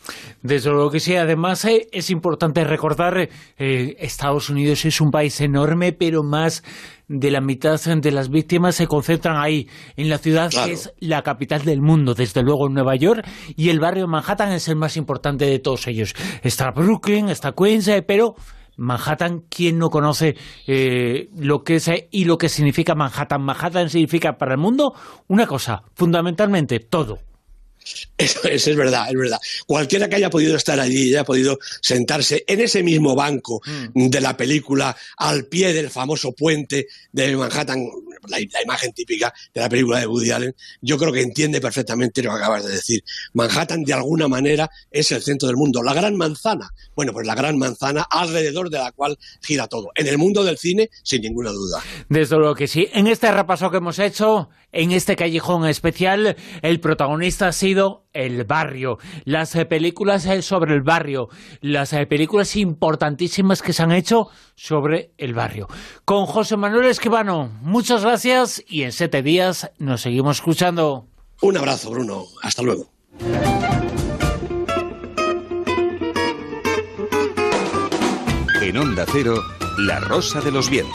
Desde 0.42 0.70
luego 0.70 0.90
que 0.90 1.00
sí. 1.00 1.14
Además, 1.14 1.64
eh, 1.64 1.88
es 1.92 2.10
importante 2.10 2.64
recordar, 2.64 3.28
Estados 3.58 4.50
Unidos 4.50 4.84
es 4.84 5.00
un 5.00 5.10
país 5.10 5.40
enorme, 5.40 5.92
pero 5.92 6.22
más 6.22 6.62
de 7.10 7.30
la 7.32 7.40
mitad 7.40 7.80
de 7.80 8.10
las 8.12 8.30
víctimas 8.30 8.76
se 8.76 8.86
concentran 8.86 9.36
ahí, 9.36 9.68
en 9.96 10.08
la 10.08 10.18
ciudad 10.18 10.48
Claro. 10.50 10.68
que 10.68 10.74
es 10.74 10.92
la 11.00 11.22
capital 11.22 11.64
del 11.64 11.82
mundo, 11.82 12.14
desde 12.14 12.42
luego 12.42 12.68
en 12.68 12.74
Nueva 12.74 12.94
York, 12.94 13.26
y 13.56 13.70
el 13.70 13.80
barrio 13.80 14.06
Manhattan 14.06 14.52
es 14.52 14.68
el 14.68 14.76
más 14.76 14.96
importante 14.96 15.44
de 15.44 15.58
todos 15.58 15.88
ellos. 15.88 16.14
Está 16.42 16.70
Brooklyn, 16.70 17.28
está 17.28 17.52
Queens, 17.52 17.88
eh, 17.88 18.02
pero 18.02 18.36
Manhattan, 18.76 19.42
¿quién 19.50 19.76
no 19.78 19.90
conoce 19.90 20.36
eh, 20.68 21.28
lo 21.36 21.64
que 21.64 21.76
es 21.76 21.88
eh, 21.88 22.08
y 22.12 22.26
lo 22.26 22.38
que 22.38 22.48
significa 22.48 22.94
Manhattan? 22.94 23.42
Manhattan 23.42 23.90
significa 23.90 24.38
para 24.38 24.52
el 24.52 24.60
mundo 24.60 24.94
una 25.26 25.46
cosa, 25.46 25.82
fundamentalmente 25.94 26.78
todo. 26.78 27.18
Eso, 28.16 28.40
eso 28.44 28.70
es 28.70 28.76
verdad, 28.76 29.06
es 29.08 29.16
verdad. 29.16 29.38
Cualquiera 29.66 30.08
que 30.08 30.16
haya 30.16 30.30
podido 30.30 30.56
estar 30.56 30.78
allí 30.78 31.08
y 31.08 31.14
haya 31.14 31.24
podido 31.24 31.58
sentarse 31.80 32.44
en 32.46 32.60
ese 32.60 32.82
mismo 32.82 33.14
banco 33.14 33.62
de 33.94 34.20
la 34.20 34.36
película, 34.36 34.96
al 35.16 35.46
pie 35.46 35.72
del 35.72 35.90
famoso 35.90 36.32
puente 36.32 36.86
de 37.12 37.36
Manhattan, 37.36 37.86
la, 38.28 38.38
la 38.38 38.62
imagen 38.62 38.92
típica 38.92 39.32
de 39.54 39.60
la 39.60 39.68
película 39.68 40.00
de 40.00 40.06
Woody 40.06 40.30
Allen, 40.30 40.54
yo 40.82 40.98
creo 40.98 41.12
que 41.12 41.22
entiende 41.22 41.60
perfectamente 41.60 42.22
lo 42.22 42.30
que 42.30 42.36
acabas 42.36 42.64
de 42.64 42.72
decir. 42.72 43.02
Manhattan, 43.32 43.82
de 43.82 43.94
alguna 43.94 44.28
manera, 44.28 44.70
es 44.90 45.10
el 45.12 45.22
centro 45.22 45.48
del 45.48 45.56
mundo. 45.56 45.82
La 45.82 45.94
gran 45.94 46.16
manzana, 46.16 46.70
bueno, 46.94 47.12
pues 47.12 47.26
la 47.26 47.34
gran 47.34 47.58
manzana 47.58 48.06
alrededor 48.10 48.70
de 48.70 48.78
la 48.78 48.92
cual 48.92 49.18
gira 49.40 49.66
todo. 49.66 49.90
En 49.94 50.06
el 50.06 50.18
mundo 50.18 50.44
del 50.44 50.58
cine, 50.58 50.90
sin 51.02 51.22
ninguna 51.22 51.50
duda. 51.50 51.82
Desde 52.08 52.36
luego 52.36 52.54
que 52.54 52.66
sí. 52.66 52.88
En 52.92 53.06
este 53.06 53.30
repaso 53.32 53.70
que 53.70 53.78
hemos 53.78 53.98
hecho, 53.98 54.50
en 54.72 54.92
este 54.92 55.16
callejón 55.16 55.66
especial, 55.66 56.36
el 56.62 56.80
protagonista 56.80 57.48
ha 57.48 57.52
sido 57.52 58.04
el 58.12 58.44
barrio. 58.44 58.98
Las 59.24 59.54
eh, 59.56 59.64
películas 59.64 60.26
eh, 60.26 60.42
sobre 60.42 60.74
el 60.74 60.82
barrio. 60.82 61.28
Las 61.60 61.92
eh, 61.92 62.06
películas 62.06 62.56
importantísimas 62.56 63.62
que 63.62 63.72
se 63.72 63.82
han 63.82 63.92
hecho 63.92 64.28
sobre 64.54 65.12
el 65.18 65.34
barrio. 65.34 65.68
Con 66.04 66.26
José 66.26 66.56
Manuel 66.56 66.86
Esquivano, 66.86 67.50
muchas 67.62 68.02
gracias 68.02 68.62
y 68.66 68.82
en 68.82 68.92
siete 68.92 69.22
días 69.22 69.70
nos 69.78 70.02
seguimos 70.02 70.38
escuchando. 70.38 71.06
Un 71.42 71.56
abrazo, 71.56 71.90
Bruno. 71.90 72.24
Hasta 72.42 72.62
luego. 72.62 72.90
En 78.62 78.76
Onda 78.76 79.04
Cero, 79.10 79.42
La 79.78 80.00
Rosa 80.00 80.40
de 80.40 80.52
los 80.52 80.68
Vientos. 80.68 80.88